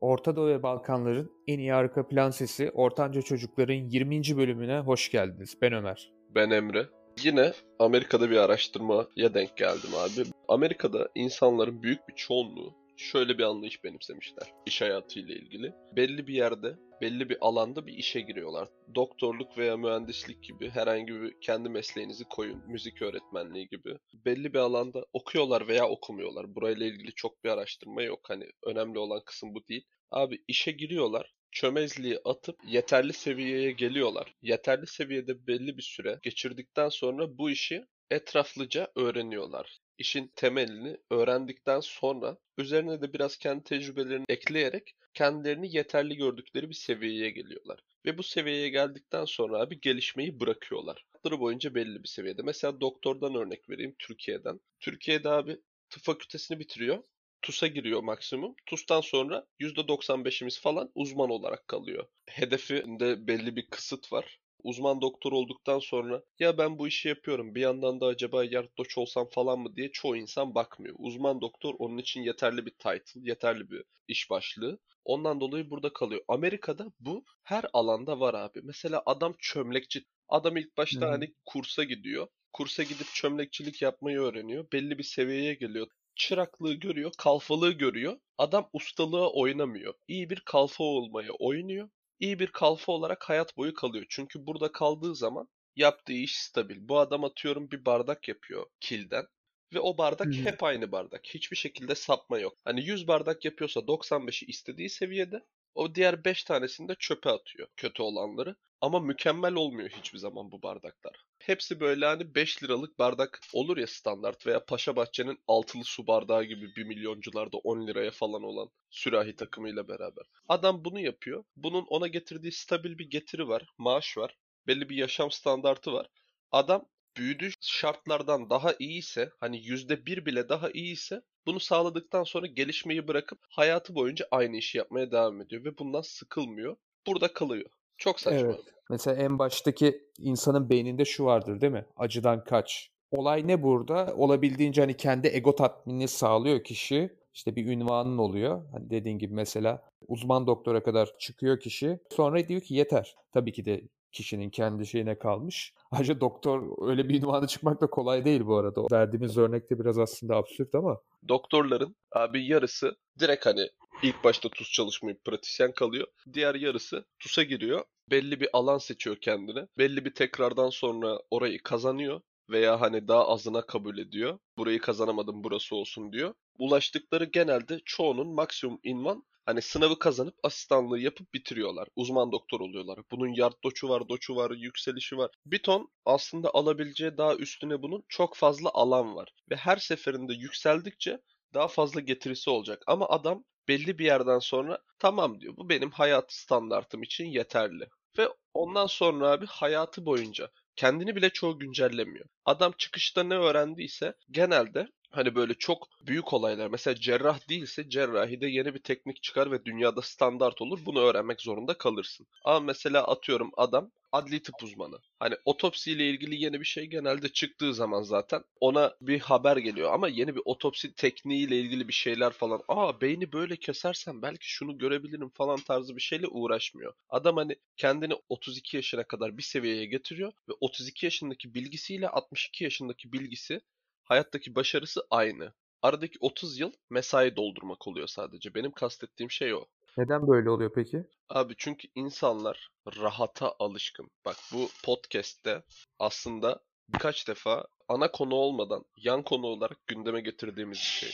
Orta 0.00 0.36
Doğu 0.36 0.48
ve 0.48 0.62
Balkanların 0.62 1.32
en 1.46 1.58
iyi 1.58 1.74
arka 1.74 2.08
plan 2.08 2.30
sesi 2.30 2.70
Ortanca 2.70 3.22
Çocukların 3.22 3.74
20. 3.74 4.36
bölümüne 4.36 4.78
hoş 4.78 5.10
geldiniz. 5.10 5.56
Ben 5.62 5.72
Ömer. 5.72 6.12
Ben 6.34 6.50
Emre. 6.50 6.86
Yine 7.22 7.52
Amerika'da 7.78 8.30
bir 8.30 8.36
araştırmaya 8.36 9.34
denk 9.34 9.56
geldim 9.56 9.90
abi. 9.94 10.28
Amerika'da 10.48 11.08
insanların 11.14 11.82
büyük 11.82 12.08
bir 12.08 12.14
çoğunluğu 12.14 12.74
şöyle 12.96 13.38
bir 13.38 13.42
anlayış 13.42 13.84
benimsemişler 13.84 14.48
iş 14.66 14.82
hayatıyla 14.82 15.34
ilgili. 15.34 15.72
Belli 15.96 16.26
bir 16.26 16.34
yerde, 16.34 16.76
belli 17.00 17.28
bir 17.28 17.38
alanda 17.40 17.86
bir 17.86 17.92
işe 17.92 18.20
giriyorlar. 18.20 18.68
Doktorluk 18.94 19.58
veya 19.58 19.76
mühendislik 19.76 20.42
gibi 20.42 20.70
herhangi 20.70 21.12
bir 21.12 21.34
kendi 21.40 21.68
mesleğinizi 21.68 22.24
koyun, 22.24 22.62
müzik 22.66 23.02
öğretmenliği 23.02 23.68
gibi. 23.68 23.98
Belli 24.14 24.54
bir 24.54 24.58
alanda 24.58 25.06
okuyorlar 25.12 25.68
veya 25.68 25.88
okumuyorlar. 25.88 26.54
Burayla 26.54 26.86
ilgili 26.86 27.14
çok 27.14 27.44
bir 27.44 27.50
araştırma 27.50 28.02
yok. 28.02 28.20
Hani 28.28 28.50
önemli 28.66 28.98
olan 28.98 29.22
kısım 29.26 29.54
bu 29.54 29.66
değil. 29.66 29.84
Abi 30.10 30.44
işe 30.48 30.72
giriyorlar 30.72 31.36
çömezliği 31.56 32.18
atıp 32.24 32.56
yeterli 32.66 33.12
seviyeye 33.12 33.72
geliyorlar. 33.72 34.34
Yeterli 34.42 34.86
seviyede 34.86 35.46
belli 35.46 35.76
bir 35.76 35.82
süre 35.82 36.18
geçirdikten 36.22 36.88
sonra 36.88 37.38
bu 37.38 37.50
işi 37.50 37.84
etraflıca 38.10 38.92
öğreniyorlar. 38.96 39.78
İşin 39.98 40.32
temelini 40.36 40.96
öğrendikten 41.10 41.80
sonra 41.80 42.36
üzerine 42.58 43.02
de 43.02 43.12
biraz 43.12 43.36
kendi 43.36 43.64
tecrübelerini 43.64 44.24
ekleyerek 44.28 44.96
kendilerini 45.14 45.76
yeterli 45.76 46.16
gördükleri 46.16 46.68
bir 46.68 46.74
seviyeye 46.74 47.30
geliyorlar. 47.30 47.80
Ve 48.06 48.18
bu 48.18 48.22
seviyeye 48.22 48.68
geldikten 48.68 49.24
sonra 49.24 49.58
abi 49.60 49.80
gelişmeyi 49.80 50.40
bırakıyorlar. 50.40 51.06
Hayatları 51.12 51.40
boyunca 51.40 51.74
belli 51.74 52.02
bir 52.02 52.08
seviyede. 52.08 52.42
Mesela 52.42 52.80
doktordan 52.80 53.34
örnek 53.34 53.70
vereyim 53.70 53.94
Türkiye'den. 53.98 54.60
Türkiye'de 54.80 55.28
abi 55.28 55.60
tıp 55.90 56.02
fakültesini 56.02 56.58
bitiriyor. 56.58 57.02
TUS'a 57.42 57.66
giriyor 57.66 58.02
maksimum. 58.02 58.54
TUS'tan 58.66 59.00
sonra 59.00 59.46
%95'imiz 59.60 60.60
falan 60.60 60.90
uzman 60.94 61.30
olarak 61.30 61.68
kalıyor. 61.68 62.06
Hedefinde 62.26 63.26
belli 63.26 63.56
bir 63.56 63.66
kısıt 63.70 64.12
var. 64.12 64.40
Uzman 64.62 65.00
doktor 65.00 65.32
olduktan 65.32 65.78
sonra 65.78 66.22
ya 66.38 66.58
ben 66.58 66.78
bu 66.78 66.88
işi 66.88 67.08
yapıyorum 67.08 67.54
bir 67.54 67.60
yandan 67.60 68.00
da 68.00 68.06
acaba 68.06 68.44
yardımcı 68.44 69.00
olsam 69.00 69.28
falan 69.28 69.58
mı 69.58 69.76
diye 69.76 69.92
çoğu 69.92 70.16
insan 70.16 70.54
bakmıyor. 70.54 70.96
Uzman 70.98 71.40
doktor 71.40 71.74
onun 71.78 71.98
için 71.98 72.22
yeterli 72.22 72.66
bir 72.66 72.70
title, 72.70 73.20
yeterli 73.22 73.70
bir 73.70 73.84
iş 74.08 74.30
başlığı. 74.30 74.78
Ondan 75.04 75.40
dolayı 75.40 75.70
burada 75.70 75.92
kalıyor. 75.92 76.20
Amerika'da 76.28 76.92
bu 77.00 77.24
her 77.42 77.64
alanda 77.72 78.20
var 78.20 78.34
abi. 78.34 78.60
Mesela 78.62 79.02
adam 79.06 79.34
çömlekçi. 79.38 80.04
Adam 80.28 80.56
ilk 80.56 80.76
başta 80.76 81.00
hmm. 81.00 81.08
hani 81.08 81.34
kursa 81.44 81.84
gidiyor. 81.84 82.28
Kursa 82.52 82.82
gidip 82.82 83.06
çömlekçilik 83.14 83.82
yapmayı 83.82 84.18
öğreniyor. 84.18 84.66
Belli 84.72 84.98
bir 84.98 85.02
seviyeye 85.02 85.54
geliyor 85.54 85.86
çıraklığı 86.16 86.74
görüyor, 86.74 87.12
kalfalığı 87.18 87.72
görüyor. 87.72 88.18
Adam 88.38 88.68
ustalığa 88.72 89.32
oynamıyor. 89.32 89.94
İyi 90.08 90.30
bir 90.30 90.40
kalfa 90.40 90.84
olmaya 90.84 91.32
oynuyor. 91.32 91.88
İyi 92.20 92.38
bir 92.38 92.46
kalfa 92.46 92.92
olarak 92.92 93.28
hayat 93.28 93.56
boyu 93.56 93.74
kalıyor. 93.74 94.06
Çünkü 94.08 94.46
burada 94.46 94.72
kaldığı 94.72 95.14
zaman 95.14 95.48
yaptığı 95.76 96.12
iş 96.12 96.38
stabil. 96.38 96.88
Bu 96.88 96.98
adam 96.98 97.24
atıyorum 97.24 97.70
bir 97.70 97.84
bardak 97.84 98.28
yapıyor 98.28 98.66
kilden. 98.80 99.26
Ve 99.74 99.80
o 99.80 99.98
bardak 99.98 100.26
hmm. 100.26 100.44
hep 100.44 100.62
aynı 100.62 100.92
bardak. 100.92 101.20
Hiçbir 101.26 101.56
şekilde 101.56 101.94
sapma 101.94 102.38
yok. 102.38 102.58
Hani 102.64 102.84
100 102.84 103.08
bardak 103.08 103.44
yapıyorsa 103.44 103.80
95'i 103.80 104.48
istediği 104.48 104.90
seviyede. 104.90 105.44
O 105.76 105.94
diğer 105.94 106.24
5 106.24 106.44
tanesini 106.44 106.88
de 106.88 106.94
çöpe 106.98 107.30
atıyor. 107.30 107.68
Kötü 107.76 108.02
olanları. 108.02 108.56
Ama 108.80 109.00
mükemmel 109.00 109.54
olmuyor 109.54 109.88
hiçbir 109.88 110.18
zaman 110.18 110.52
bu 110.52 110.62
bardaklar. 110.62 111.24
Hepsi 111.38 111.80
böyle 111.80 112.06
hani 112.06 112.34
5 112.34 112.62
liralık 112.62 112.98
bardak 112.98 113.40
olur 113.52 113.76
ya 113.76 113.86
standart 113.86 114.46
veya 114.46 114.64
Paşa 114.64 114.96
Bahçe'nin 114.96 115.38
altılı 115.48 115.84
su 115.84 116.06
bardağı 116.06 116.44
gibi 116.44 116.76
1 116.76 116.84
milyoncularda 116.84 117.56
10 117.56 117.86
liraya 117.86 118.10
falan 118.10 118.42
olan 118.42 118.70
sürahi 118.90 119.36
takımıyla 119.36 119.88
beraber. 119.88 120.24
Adam 120.48 120.84
bunu 120.84 121.00
yapıyor. 121.00 121.44
Bunun 121.56 121.84
ona 121.88 122.06
getirdiği 122.06 122.52
stabil 122.52 122.98
bir 122.98 123.10
getiri 123.10 123.48
var, 123.48 123.62
maaş 123.78 124.16
var, 124.18 124.36
belli 124.66 124.88
bir 124.88 124.96
yaşam 124.96 125.30
standartı 125.30 125.92
var. 125.92 126.06
Adam 126.52 126.88
büyüdüğü 127.16 127.50
şartlardan 127.60 128.50
daha 128.50 128.74
iyiyse, 128.78 129.30
hani 129.40 129.66
yüzde 129.66 130.06
bir 130.06 130.26
bile 130.26 130.48
daha 130.48 130.70
iyiyse 130.70 131.22
bunu 131.46 131.60
sağladıktan 131.60 132.24
sonra 132.24 132.46
gelişmeyi 132.46 133.08
bırakıp 133.08 133.38
hayatı 133.48 133.94
boyunca 133.94 134.26
aynı 134.30 134.56
işi 134.56 134.78
yapmaya 134.78 135.10
devam 135.10 135.40
ediyor 135.40 135.64
ve 135.64 135.78
bundan 135.78 136.00
sıkılmıyor. 136.00 136.76
Burada 137.06 137.32
kalıyor. 137.32 137.70
Çok 137.98 138.20
saçma. 138.20 138.40
Evet. 138.40 138.60
Mesela 138.90 139.22
en 139.22 139.38
baştaki 139.38 140.02
insanın 140.18 140.70
beyninde 140.70 141.04
şu 141.04 141.24
vardır 141.24 141.60
değil 141.60 141.72
mi? 141.72 141.86
Acıdan 141.96 142.44
kaç. 142.44 142.90
Olay 143.10 143.48
ne 143.48 143.62
burada? 143.62 144.14
Olabildiğince 144.16 144.80
hani 144.80 144.96
kendi 144.96 145.28
ego 145.28 145.54
tatminini 145.54 146.08
sağlıyor 146.08 146.64
kişi. 146.64 147.16
İşte 147.34 147.56
bir 147.56 147.66
ünvanın 147.66 148.18
oluyor. 148.18 148.62
Hani 148.72 148.90
dediğin 148.90 149.18
gibi 149.18 149.34
mesela 149.34 149.82
uzman 150.08 150.46
doktora 150.46 150.82
kadar 150.82 151.18
çıkıyor 151.18 151.60
kişi. 151.60 151.98
Sonra 152.10 152.48
diyor 152.48 152.60
ki 152.60 152.74
yeter. 152.74 153.14
Tabii 153.32 153.52
ki 153.52 153.64
de 153.64 153.82
kişinin 154.12 154.50
kendi 154.50 154.86
şeyine 154.86 155.18
kalmış. 155.18 155.74
Ayrıca 155.90 156.20
doktor 156.20 156.88
öyle 156.88 157.08
bir 157.08 157.22
ünvanı 157.22 157.46
çıkmak 157.46 157.80
da 157.80 157.86
kolay 157.86 158.24
değil 158.24 158.46
bu 158.46 158.56
arada. 158.56 158.82
Verdiğimiz 158.92 159.38
örnekte 159.38 159.78
biraz 159.78 159.98
aslında 159.98 160.36
absürt 160.36 160.74
ama. 160.74 161.00
Doktorların 161.28 161.96
abi 162.12 162.46
yarısı 162.46 162.96
direkt 163.18 163.46
hani 163.46 163.68
ilk 164.02 164.24
başta 164.24 164.48
tuz 164.48 164.72
çalışmayıp 164.72 165.24
pratisyen 165.24 165.72
kalıyor. 165.72 166.06
Diğer 166.32 166.54
yarısı 166.54 167.04
TUS'a 167.18 167.42
giriyor. 167.42 167.84
Belli 168.10 168.40
bir 168.40 168.48
alan 168.52 168.78
seçiyor 168.78 169.16
kendine. 169.16 169.66
Belli 169.78 170.04
bir 170.04 170.14
tekrardan 170.14 170.70
sonra 170.70 171.18
orayı 171.30 171.62
kazanıyor 171.62 172.20
veya 172.50 172.80
hani 172.80 173.08
daha 173.08 173.28
azına 173.28 173.62
kabul 173.62 173.98
ediyor. 173.98 174.38
Burayı 174.58 174.80
kazanamadım 174.80 175.44
burası 175.44 175.76
olsun 175.76 176.12
diyor. 176.12 176.34
Ulaştıkları 176.58 177.24
genelde 177.24 177.80
çoğunun 177.84 178.34
maksimum 178.34 178.80
invan 178.82 179.24
Hani 179.46 179.62
sınavı 179.62 179.98
kazanıp 179.98 180.34
asistanlığı 180.42 180.98
yapıp 180.98 181.34
bitiriyorlar. 181.34 181.88
Uzman 181.96 182.32
doktor 182.32 182.60
oluyorlar. 182.60 182.98
Bunun 183.10 183.34
yard 183.34 183.54
doçu 183.64 183.88
var, 183.88 184.08
doçu 184.08 184.36
var, 184.36 184.50
yükselişi 184.50 185.16
var. 185.16 185.30
Bir 185.46 185.58
ton 185.58 185.90
aslında 186.04 186.50
alabileceği 186.54 187.16
daha 187.18 187.34
üstüne 187.36 187.82
bunun 187.82 188.04
çok 188.08 188.36
fazla 188.36 188.70
alan 188.74 189.16
var. 189.16 189.32
Ve 189.50 189.56
her 189.56 189.76
seferinde 189.76 190.34
yükseldikçe 190.34 191.20
daha 191.54 191.68
fazla 191.68 192.00
getirisi 192.00 192.50
olacak. 192.50 192.82
Ama 192.86 193.08
adam 193.08 193.44
belli 193.68 193.98
bir 193.98 194.04
yerden 194.04 194.38
sonra 194.38 194.78
tamam 194.98 195.40
diyor. 195.40 195.56
Bu 195.56 195.68
benim 195.68 195.90
hayat 195.90 196.32
standartım 196.32 197.02
için 197.02 197.26
yeterli. 197.26 197.88
Ve 198.18 198.28
ondan 198.54 198.86
sonra 198.86 199.28
abi 199.30 199.46
hayatı 199.46 200.06
boyunca 200.06 200.50
kendini 200.76 201.16
bile 201.16 201.30
çoğu 201.30 201.58
güncellemiyor. 201.58 202.26
Adam 202.44 202.72
çıkışta 202.78 203.22
ne 203.22 203.34
öğrendiyse 203.34 204.14
genelde 204.30 204.88
hani 205.16 205.34
böyle 205.34 205.54
çok 205.54 205.88
büyük 206.06 206.32
olaylar 206.32 206.68
mesela 206.68 206.94
cerrah 206.94 207.48
değilse 207.48 207.90
cerrahide 207.90 208.46
yeni 208.46 208.74
bir 208.74 208.78
teknik 208.78 209.22
çıkar 209.22 209.50
ve 209.52 209.64
dünyada 209.64 210.02
standart 210.02 210.62
olur. 210.62 210.78
Bunu 210.86 211.00
öğrenmek 211.00 211.40
zorunda 211.40 211.78
kalırsın. 211.78 212.26
Ama 212.44 212.60
mesela 212.60 213.04
atıyorum 213.04 213.50
adam 213.56 213.90
adli 214.12 214.42
tıp 214.42 214.62
uzmanı. 214.62 214.98
Hani 215.18 215.34
otopsiyle 215.44 216.10
ilgili 216.10 216.44
yeni 216.44 216.60
bir 216.60 216.64
şey 216.64 216.86
genelde 216.86 217.28
çıktığı 217.28 217.74
zaman 217.74 218.02
zaten 218.02 218.44
ona 218.60 218.94
bir 219.00 219.20
haber 219.20 219.56
geliyor. 219.56 219.92
Ama 219.92 220.08
yeni 220.08 220.36
bir 220.36 220.42
otopsi 220.44 220.94
tekniğiyle 220.94 221.60
ilgili 221.60 221.88
bir 221.88 221.92
şeyler 221.92 222.32
falan. 222.32 222.62
Aa 222.68 223.00
beyni 223.00 223.32
böyle 223.32 223.56
kesersen 223.56 224.22
belki 224.22 224.50
şunu 224.52 224.78
görebilirim 224.78 225.28
falan 225.28 225.56
tarzı 225.56 225.96
bir 225.96 226.02
şeyle 226.02 226.26
uğraşmıyor. 226.26 226.92
Adam 227.10 227.36
hani 227.36 227.56
kendini 227.76 228.14
32 228.28 228.76
yaşına 228.76 229.04
kadar 229.04 229.38
bir 229.38 229.42
seviyeye 229.42 229.86
getiriyor 229.86 230.32
ve 230.48 230.52
32 230.60 231.06
yaşındaki 231.06 231.54
bilgisiyle 231.54 232.08
62 232.08 232.64
yaşındaki 232.64 233.12
bilgisi 233.12 233.60
hayattaki 234.06 234.54
başarısı 234.54 235.06
aynı. 235.10 235.52
Aradaki 235.82 236.18
30 236.20 236.60
yıl 236.60 236.72
mesai 236.90 237.36
doldurmak 237.36 237.88
oluyor 237.88 238.06
sadece. 238.06 238.54
Benim 238.54 238.70
kastettiğim 238.72 239.30
şey 239.30 239.54
o. 239.54 239.64
Neden 239.96 240.28
böyle 240.28 240.50
oluyor 240.50 240.72
peki? 240.74 241.04
Abi 241.28 241.54
çünkü 241.58 241.88
insanlar 241.94 242.68
rahata 242.96 243.54
alışkın. 243.58 244.10
Bak 244.24 244.36
bu 244.52 244.68
podcast'te 244.84 245.62
aslında 245.98 246.60
birkaç 246.88 247.28
defa 247.28 247.66
ana 247.88 248.12
konu 248.12 248.34
olmadan 248.34 248.84
yan 248.96 249.22
konu 249.22 249.46
olarak 249.46 249.86
gündeme 249.86 250.20
getirdiğimiz 250.20 250.78
bir 250.78 250.82
şey. 250.82 251.10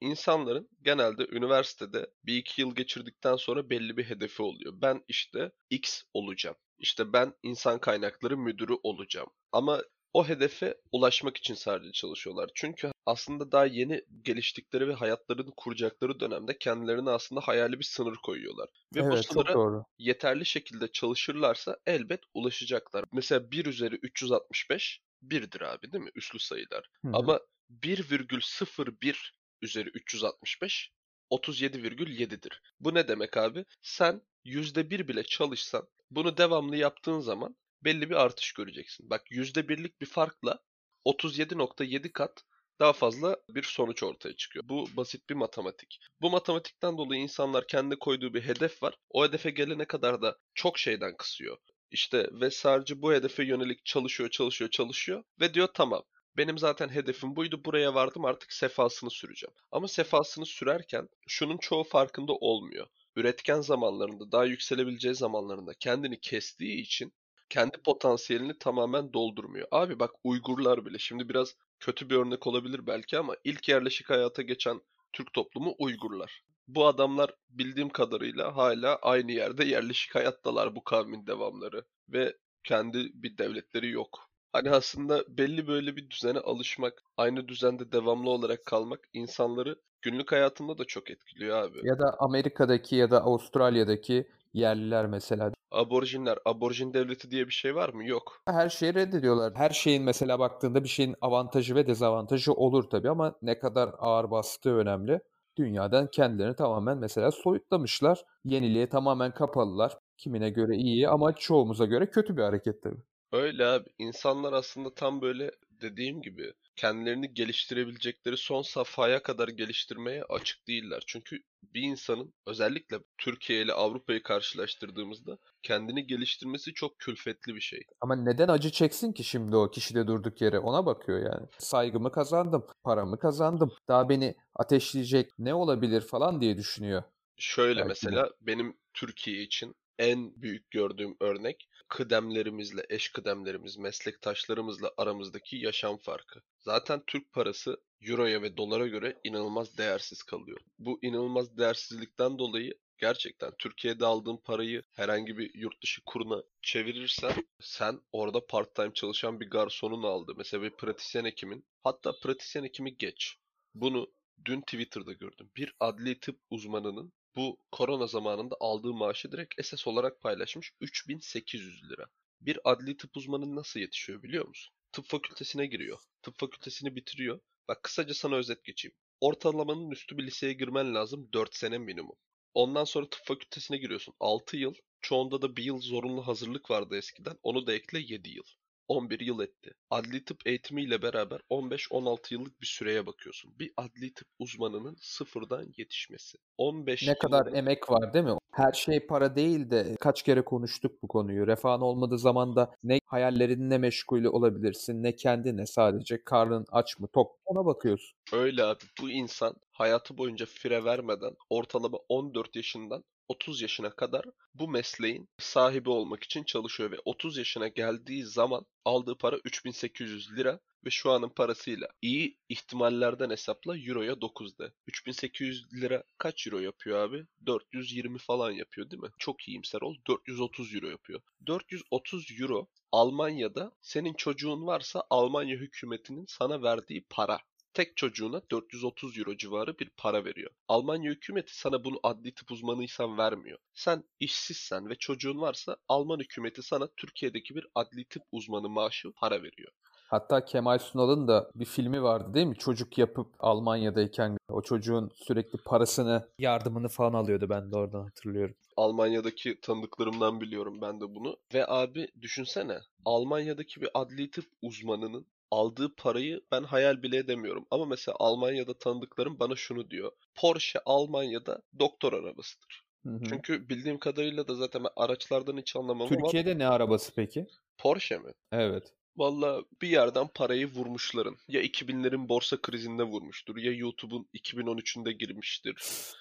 İnsanların 0.00 0.68
genelde 0.82 1.26
üniversitede 1.26 2.10
bir 2.24 2.36
iki 2.36 2.60
yıl 2.60 2.74
geçirdikten 2.74 3.36
sonra 3.36 3.70
belli 3.70 3.96
bir 3.96 4.04
hedefi 4.04 4.42
oluyor. 4.42 4.72
Ben 4.82 5.04
işte 5.08 5.52
X 5.70 6.02
olacağım. 6.14 6.56
İşte 6.78 7.12
ben 7.12 7.34
insan 7.42 7.78
kaynakları 7.78 8.36
müdürü 8.36 8.74
olacağım. 8.82 9.28
Ama 9.52 9.82
o 10.14 10.28
hedefe 10.28 10.74
ulaşmak 10.92 11.36
için 11.36 11.54
sadece 11.54 11.92
çalışıyorlar. 11.92 12.50
Çünkü 12.54 12.92
aslında 13.06 13.52
daha 13.52 13.66
yeni 13.66 14.04
geliştikleri 14.22 14.88
ve 14.88 14.94
hayatlarını 14.94 15.50
kuracakları 15.56 16.20
dönemde 16.20 16.58
kendilerine 16.58 17.10
aslında 17.10 17.40
hayali 17.40 17.78
bir 17.78 17.84
sınır 17.84 18.16
koyuyorlar. 18.16 18.68
Ve 18.94 19.00
evet, 19.00 19.12
bu 19.12 19.22
sınıra 19.22 19.84
yeterli 19.98 20.46
şekilde 20.46 20.88
çalışırlarsa 20.92 21.76
elbet 21.86 22.20
ulaşacaklar. 22.34 23.04
Mesela 23.12 23.50
1 23.50 23.66
üzeri 23.66 23.94
365 23.94 25.00
1'dir 25.22 25.60
abi 25.60 25.92
değil 25.92 26.04
mi? 26.04 26.10
Üslü 26.14 26.38
sayılar. 26.38 26.90
Hı-hı. 27.02 27.12
Ama 27.14 27.40
1,01 27.82 29.32
üzeri 29.62 29.88
365 29.88 30.92
37,7'dir. 31.30 32.62
Bu 32.80 32.94
ne 32.94 33.08
demek 33.08 33.36
abi? 33.36 33.64
Sen 33.82 34.22
%1 34.44 35.08
bile 35.08 35.22
çalışsan 35.24 35.88
bunu 36.10 36.36
devamlı 36.36 36.76
yaptığın 36.76 37.20
zaman 37.20 37.56
belli 37.84 38.10
bir 38.10 38.14
artış 38.14 38.52
göreceksin. 38.52 39.10
Bak 39.10 39.30
%1'lik 39.30 40.00
bir 40.00 40.06
farkla 40.06 40.58
37.7 41.04 42.12
kat 42.12 42.44
daha 42.80 42.92
fazla 42.92 43.36
bir 43.48 43.62
sonuç 43.62 44.02
ortaya 44.02 44.36
çıkıyor. 44.36 44.68
Bu 44.68 44.86
basit 44.96 45.30
bir 45.30 45.34
matematik. 45.34 46.00
Bu 46.20 46.30
matematikten 46.30 46.98
dolayı 46.98 47.20
insanlar 47.20 47.66
kendi 47.66 47.96
koyduğu 47.96 48.34
bir 48.34 48.42
hedef 48.42 48.82
var. 48.82 48.94
O 49.10 49.24
hedefe 49.24 49.50
gelene 49.50 49.84
kadar 49.84 50.22
da 50.22 50.38
çok 50.54 50.78
şeyden 50.78 51.16
kısıyor. 51.16 51.56
İşte 51.90 52.28
ve 52.32 52.50
sadece 52.50 53.02
bu 53.02 53.12
hedefe 53.12 53.44
yönelik 53.44 53.84
çalışıyor, 53.84 54.30
çalışıyor, 54.30 54.70
çalışıyor 54.70 55.24
ve 55.40 55.54
diyor 55.54 55.68
tamam 55.74 56.02
benim 56.36 56.58
zaten 56.58 56.88
hedefim 56.88 57.36
buydu. 57.36 57.64
Buraya 57.64 57.94
vardım 57.94 58.24
artık 58.24 58.52
sefasını 58.52 59.10
süreceğim. 59.10 59.54
Ama 59.70 59.88
sefasını 59.88 60.46
sürerken 60.46 61.08
şunun 61.28 61.58
çoğu 61.58 61.84
farkında 61.84 62.32
olmuyor. 62.32 62.86
Üretken 63.16 63.60
zamanlarında, 63.60 64.32
daha 64.32 64.44
yükselebileceği 64.44 65.14
zamanlarında 65.14 65.74
kendini 65.74 66.20
kestiği 66.20 66.80
için 66.82 67.12
kendi 67.52 67.78
potansiyelini 67.78 68.58
tamamen 68.58 69.12
doldurmuyor. 69.12 69.68
Abi 69.70 69.98
bak 69.98 70.10
Uygurlar 70.24 70.86
bile 70.86 70.98
şimdi 70.98 71.28
biraz 71.28 71.56
kötü 71.80 72.10
bir 72.10 72.16
örnek 72.16 72.46
olabilir 72.46 72.86
belki 72.86 73.18
ama 73.18 73.34
ilk 73.44 73.68
yerleşik 73.68 74.10
hayata 74.10 74.42
geçen 74.42 74.80
Türk 75.12 75.32
toplumu 75.32 75.74
Uygurlar. 75.78 76.42
Bu 76.68 76.86
adamlar 76.86 77.34
bildiğim 77.50 77.88
kadarıyla 77.88 78.56
hala 78.56 78.96
aynı 78.96 79.32
yerde 79.32 79.64
yerleşik 79.64 80.14
hayattalar 80.14 80.74
bu 80.74 80.84
kavmin 80.84 81.26
devamları 81.26 81.84
ve 82.08 82.36
kendi 82.64 83.10
bir 83.14 83.38
devletleri 83.38 83.90
yok. 83.90 84.30
Hani 84.52 84.70
aslında 84.70 85.24
belli 85.28 85.66
böyle 85.66 85.96
bir 85.96 86.10
düzene 86.10 86.38
alışmak, 86.38 87.02
aynı 87.16 87.48
düzende 87.48 87.92
devamlı 87.92 88.30
olarak 88.30 88.66
kalmak 88.66 89.00
insanları 89.12 89.76
günlük 90.02 90.32
hayatında 90.32 90.78
da 90.78 90.84
çok 90.84 91.10
etkiliyor 91.10 91.56
abi. 91.56 91.78
Ya 91.82 91.98
da 91.98 92.16
Amerika'daki 92.18 92.96
ya 92.96 93.10
da 93.10 93.22
Avustralya'daki 93.22 94.28
yerliler 94.52 95.06
mesela. 95.06 95.52
Aborjinler, 95.72 96.38
aborjin 96.44 96.94
devleti 96.94 97.30
diye 97.30 97.46
bir 97.46 97.52
şey 97.52 97.74
var 97.74 97.88
mı? 97.88 98.04
Yok. 98.04 98.42
Her 98.48 98.68
şeyi 98.68 98.94
reddediyorlar. 98.94 99.52
Her 99.56 99.70
şeyin 99.70 100.02
mesela 100.02 100.38
baktığında 100.38 100.84
bir 100.84 100.88
şeyin 100.88 101.14
avantajı 101.20 101.74
ve 101.74 101.86
dezavantajı 101.86 102.52
olur 102.52 102.90
tabii 102.90 103.10
ama 103.10 103.34
ne 103.42 103.58
kadar 103.58 103.90
ağır 103.98 104.30
bastığı 104.30 104.76
önemli. 104.76 105.20
Dünyadan 105.56 106.06
kendilerini 106.06 106.56
tamamen 106.56 106.98
mesela 106.98 107.30
soyutlamışlar. 107.30 108.24
Yeniliğe 108.44 108.88
tamamen 108.88 109.34
kapalılar. 109.34 109.98
Kimine 110.18 110.50
göre 110.50 110.76
iyi 110.76 111.08
ama 111.08 111.32
çoğumuza 111.32 111.84
göre 111.84 112.06
kötü 112.10 112.36
bir 112.36 112.42
hareket 112.42 112.82
tabii. 112.82 113.02
Öyle 113.32 113.66
abi. 113.66 113.88
İnsanlar 113.98 114.52
aslında 114.52 114.94
tam 114.94 115.20
böyle 115.20 115.50
dediğim 115.70 116.22
gibi 116.22 116.52
kendilerini 116.76 117.34
geliştirebilecekleri 117.34 118.36
son 118.36 118.62
safhaya 118.62 119.22
kadar 119.22 119.48
geliştirmeye 119.48 120.22
açık 120.22 120.68
değiller. 120.68 121.02
Çünkü 121.06 121.38
bir 121.62 121.82
insanın 121.82 122.34
özellikle 122.46 122.98
Türkiye 123.18 123.62
ile 123.62 123.72
Avrupa'yı 123.72 124.22
karşılaştırdığımızda 124.22 125.38
kendini 125.62 126.06
geliştirmesi 126.06 126.74
çok 126.74 126.98
külfetli 126.98 127.54
bir 127.54 127.60
şey. 127.60 127.82
Ama 128.00 128.16
neden 128.16 128.48
acı 128.48 128.70
çeksin 128.70 129.12
ki 129.12 129.24
şimdi 129.24 129.56
o 129.56 129.70
kişi 129.70 129.94
de 129.94 130.06
durduk 130.06 130.40
yere 130.40 130.58
ona 130.58 130.86
bakıyor 130.86 131.18
yani. 131.18 131.46
Saygımı 131.58 132.12
kazandım, 132.12 132.66
paramı 132.84 133.18
kazandım. 133.18 133.72
Daha 133.88 134.08
beni 134.08 134.34
ateşleyecek 134.54 135.30
ne 135.38 135.54
olabilir 135.54 136.00
falan 136.00 136.40
diye 136.40 136.56
düşünüyor. 136.56 137.02
Şöyle 137.36 137.80
Belki 137.80 137.88
de. 137.88 137.88
mesela 137.88 138.30
benim 138.40 138.76
Türkiye 138.94 139.42
için 139.42 139.74
en 139.98 140.42
büyük 140.42 140.70
gördüğüm 140.70 141.16
örnek 141.20 141.68
kıdemlerimizle, 141.88 142.86
eş 142.90 143.08
kıdemlerimiz, 143.08 143.76
meslektaşlarımızla 143.76 144.92
aramızdaki 144.96 145.56
yaşam 145.56 145.98
farkı. 145.98 146.40
Zaten 146.58 147.02
Türk 147.06 147.32
parası 147.32 147.76
Euro'ya 148.00 148.42
ve 148.42 148.56
dolara 148.56 148.86
göre 148.86 149.20
inanılmaz 149.24 149.78
değersiz 149.78 150.22
kalıyor. 150.22 150.60
Bu 150.78 150.98
inanılmaz 151.02 151.58
değersizlikten 151.58 152.38
dolayı 152.38 152.74
gerçekten 152.98 153.52
Türkiye'de 153.58 154.06
aldığın 154.06 154.36
parayı 154.36 154.82
herhangi 154.92 155.38
bir 155.38 155.54
yurt 155.54 155.82
dışı 155.82 156.02
kuruna 156.06 156.42
çevirirsen 156.62 157.32
sen 157.60 158.00
orada 158.12 158.46
part-time 158.46 158.92
çalışan 158.94 159.40
bir 159.40 159.50
garsonun 159.50 160.02
aldı. 160.02 160.32
Mesela 160.36 160.62
bir 160.62 160.70
pratisyen 160.70 161.24
hekimin 161.24 161.64
hatta 161.84 162.12
pratisyen 162.22 162.64
hekimi 162.64 162.96
geç. 162.96 163.36
Bunu 163.74 164.12
dün 164.44 164.60
Twitter'da 164.60 165.12
gördüm. 165.12 165.50
Bir 165.56 165.74
adli 165.80 166.20
tıp 166.20 166.40
uzmanının 166.50 167.12
bu 167.36 167.58
korona 167.72 168.06
zamanında 168.06 168.56
aldığı 168.60 168.92
maaşı 168.92 169.32
direkt 169.32 169.66
SS 169.66 169.90
olarak 169.90 170.20
paylaşmış 170.20 170.72
3800 170.80 171.90
lira. 171.90 172.06
Bir 172.40 172.58
adli 172.64 172.96
tıp 172.96 173.16
uzmanı 173.16 173.56
nasıl 173.56 173.80
yetişiyor 173.80 174.22
biliyor 174.22 174.48
musun? 174.48 174.74
Tıp 174.92 175.06
fakültesine 175.06 175.66
giriyor. 175.66 175.98
Tıp 176.22 176.38
fakültesini 176.38 176.96
bitiriyor. 176.96 177.40
Bak 177.68 177.82
kısaca 177.82 178.14
sana 178.14 178.36
özet 178.36 178.64
geçeyim. 178.64 178.96
Ortalamanın 179.20 179.90
üstü 179.90 180.18
bir 180.18 180.26
liseye 180.26 180.52
girmen 180.52 180.94
lazım 180.94 181.28
4 181.32 181.54
sene 181.54 181.78
minimum. 181.78 182.16
Ondan 182.54 182.84
sonra 182.84 183.10
tıp 183.10 183.26
fakültesine 183.26 183.78
giriyorsun 183.78 184.14
6 184.20 184.56
yıl. 184.56 184.74
Çoğunda 185.00 185.42
da 185.42 185.56
bir 185.56 185.64
yıl 185.64 185.80
zorunlu 185.80 186.26
hazırlık 186.26 186.70
vardı 186.70 186.96
eskiden. 186.96 187.38
Onu 187.42 187.66
da 187.66 187.74
ekle 187.74 187.98
7 187.98 188.30
yıl. 188.30 188.44
11 188.88 189.20
yıl 189.20 189.40
etti. 189.40 189.70
Adli 189.90 190.24
tıp 190.24 190.46
eğitimiyle 190.46 191.02
beraber 191.02 191.40
15-16 191.50 192.34
yıllık 192.34 192.60
bir 192.60 192.66
süreye 192.66 193.06
bakıyorsun. 193.06 193.58
Bir 193.58 193.72
adli 193.76 194.14
tıp 194.14 194.28
uzmanının 194.38 194.96
sıfırdan 195.00 195.66
yetişmesi. 195.76 196.38
15 196.58 197.08
Ne 197.08 197.14
kadar 197.14 197.52
emek 197.52 197.90
var 197.90 198.14
değil 198.14 198.24
mi? 198.24 198.38
Her 198.52 198.72
şey 198.72 199.06
para 199.06 199.36
değil 199.36 199.70
de 199.70 199.96
kaç 200.00 200.22
kere 200.22 200.44
konuştuk 200.44 201.02
bu 201.02 201.08
konuyu. 201.08 201.46
Refahın 201.46 201.80
olmadığı 201.80 202.18
zamanda 202.18 202.74
ne 202.84 202.98
hayallerinle 203.06 203.78
meşgul 203.78 204.24
olabilirsin 204.24 205.02
ne 205.02 205.16
kendine 205.16 205.66
sadece 205.66 206.24
karnın 206.24 206.66
aç 206.72 206.98
mı 206.98 207.08
tok 207.08 207.30
mu 207.30 207.38
ona 207.44 207.66
bakıyorsun. 207.66 208.18
Öyle 208.32 208.64
abi. 208.64 208.84
Bu 209.02 209.10
insan 209.10 209.54
hayatı 209.72 210.18
boyunca 210.18 210.46
fire 210.46 210.84
vermeden 210.84 211.32
ortalama 211.50 211.98
14 212.08 212.56
yaşından 212.56 213.04
30 213.32 213.62
yaşına 213.62 213.90
kadar 213.90 214.24
bu 214.54 214.68
mesleğin 214.68 215.28
sahibi 215.38 215.90
olmak 215.90 216.24
için 216.24 216.44
çalışıyor 216.44 216.90
ve 216.90 216.96
30 217.04 217.36
yaşına 217.38 217.68
geldiği 217.68 218.24
zaman 218.24 218.66
aldığı 218.84 219.18
para 219.18 219.36
3800 219.44 220.32
lira 220.36 220.60
ve 220.84 220.90
şu 220.90 221.10
anın 221.10 221.28
parasıyla 221.28 221.88
iyi 222.02 222.38
ihtimallerden 222.48 223.30
hesapla 223.30 223.78
euroya 223.78 224.12
9'da. 224.12 224.72
3800 224.86 225.72
lira 225.74 226.04
kaç 226.18 226.46
euro 226.46 226.58
yapıyor 226.58 226.98
abi? 226.98 227.26
420 227.46 228.18
falan 228.18 228.50
yapıyor 228.50 228.90
değil 228.90 229.02
mi? 229.02 229.10
Çok 229.18 229.48
iyimser 229.48 229.80
ol. 229.80 229.96
430 230.06 230.74
euro 230.74 230.88
yapıyor. 230.88 231.20
430 231.46 232.40
euro 232.40 232.68
Almanya'da 232.92 233.72
senin 233.82 234.14
çocuğun 234.14 234.66
varsa 234.66 235.04
Almanya 235.10 235.56
hükümetinin 235.56 236.24
sana 236.28 236.62
verdiği 236.62 237.06
para 237.10 237.38
tek 237.74 237.96
çocuğuna 237.96 238.42
430 238.50 239.18
euro 239.18 239.36
civarı 239.36 239.78
bir 239.78 239.90
para 239.96 240.24
veriyor. 240.24 240.50
Almanya 240.68 241.10
hükümeti 241.10 241.58
sana 241.58 241.84
bunu 241.84 242.00
adli 242.02 242.34
tıp 242.34 242.50
uzmanıysan 242.50 243.18
vermiyor. 243.18 243.58
Sen 243.74 244.04
işsizsen 244.20 244.88
ve 244.88 244.94
çocuğun 244.94 245.40
varsa 245.40 245.76
Alman 245.88 246.18
hükümeti 246.18 246.62
sana 246.62 246.88
Türkiye'deki 246.96 247.54
bir 247.54 247.66
adli 247.74 248.04
tıp 248.04 248.22
uzmanı 248.32 248.68
maaşı 248.68 249.12
para 249.12 249.42
veriyor. 249.42 249.72
Hatta 250.12 250.44
Kemal 250.44 250.78
Sunal'ın 250.78 251.28
da 251.28 251.50
bir 251.54 251.64
filmi 251.64 252.02
vardı 252.02 252.34
değil 252.34 252.46
mi? 252.46 252.56
Çocuk 252.56 252.98
yapıp 252.98 253.26
Almanya'dayken 253.38 254.36
o 254.48 254.62
çocuğun 254.62 255.10
sürekli 255.14 255.58
parasını, 255.58 256.28
yardımını 256.38 256.88
falan 256.88 257.12
alıyordu 257.12 257.46
ben 257.48 257.72
de 257.72 257.76
oradan 257.76 258.04
hatırlıyorum. 258.04 258.54
Almanya'daki 258.76 259.60
tanıdıklarımdan 259.60 260.40
biliyorum 260.40 260.80
ben 260.82 261.00
de 261.00 261.14
bunu. 261.14 261.36
Ve 261.54 261.66
abi 261.66 262.08
düşünsene 262.20 262.78
Almanya'daki 263.04 263.80
bir 263.80 263.88
adli 263.94 264.30
tıp 264.30 264.44
uzmanının 264.62 265.26
aldığı 265.52 265.94
parayı 265.96 266.40
ben 266.52 266.62
hayal 266.62 267.02
bile 267.02 267.16
edemiyorum. 267.16 267.66
Ama 267.70 267.84
mesela 267.84 268.16
Almanya'da 268.18 268.78
tanıdıklarım 268.78 269.38
bana 269.38 269.56
şunu 269.56 269.90
diyor. 269.90 270.12
Porsche 270.34 270.80
Almanya'da 270.86 271.62
doktor 271.78 272.12
arabasıdır. 272.12 272.84
Hı 273.06 273.10
hı. 273.10 273.24
Çünkü 273.28 273.68
bildiğim 273.68 273.98
kadarıyla 273.98 274.48
da 274.48 274.54
zaten 274.54 274.84
ben 274.84 274.90
araçlardan 274.96 275.58
hiç 275.58 275.76
anlamam 275.76 276.08
ama 276.08 276.16
Türkiye'de 276.16 276.58
ne 276.58 276.66
arabası 276.66 277.12
peki? 277.14 277.46
Porsche 277.78 278.18
mi? 278.18 278.32
Evet. 278.52 278.92
Valla 279.16 279.62
bir 279.82 279.88
yerden 279.88 280.28
parayı 280.34 280.66
vurmuşların. 280.66 281.36
Ya 281.48 281.62
2000'lerin 281.62 282.28
borsa 282.28 282.56
krizinde 282.56 283.02
vurmuştur 283.02 283.56
ya 283.56 283.72
YouTube'un 283.72 284.26
2013'ünde 284.34 285.10
girmiştir. 285.10 285.76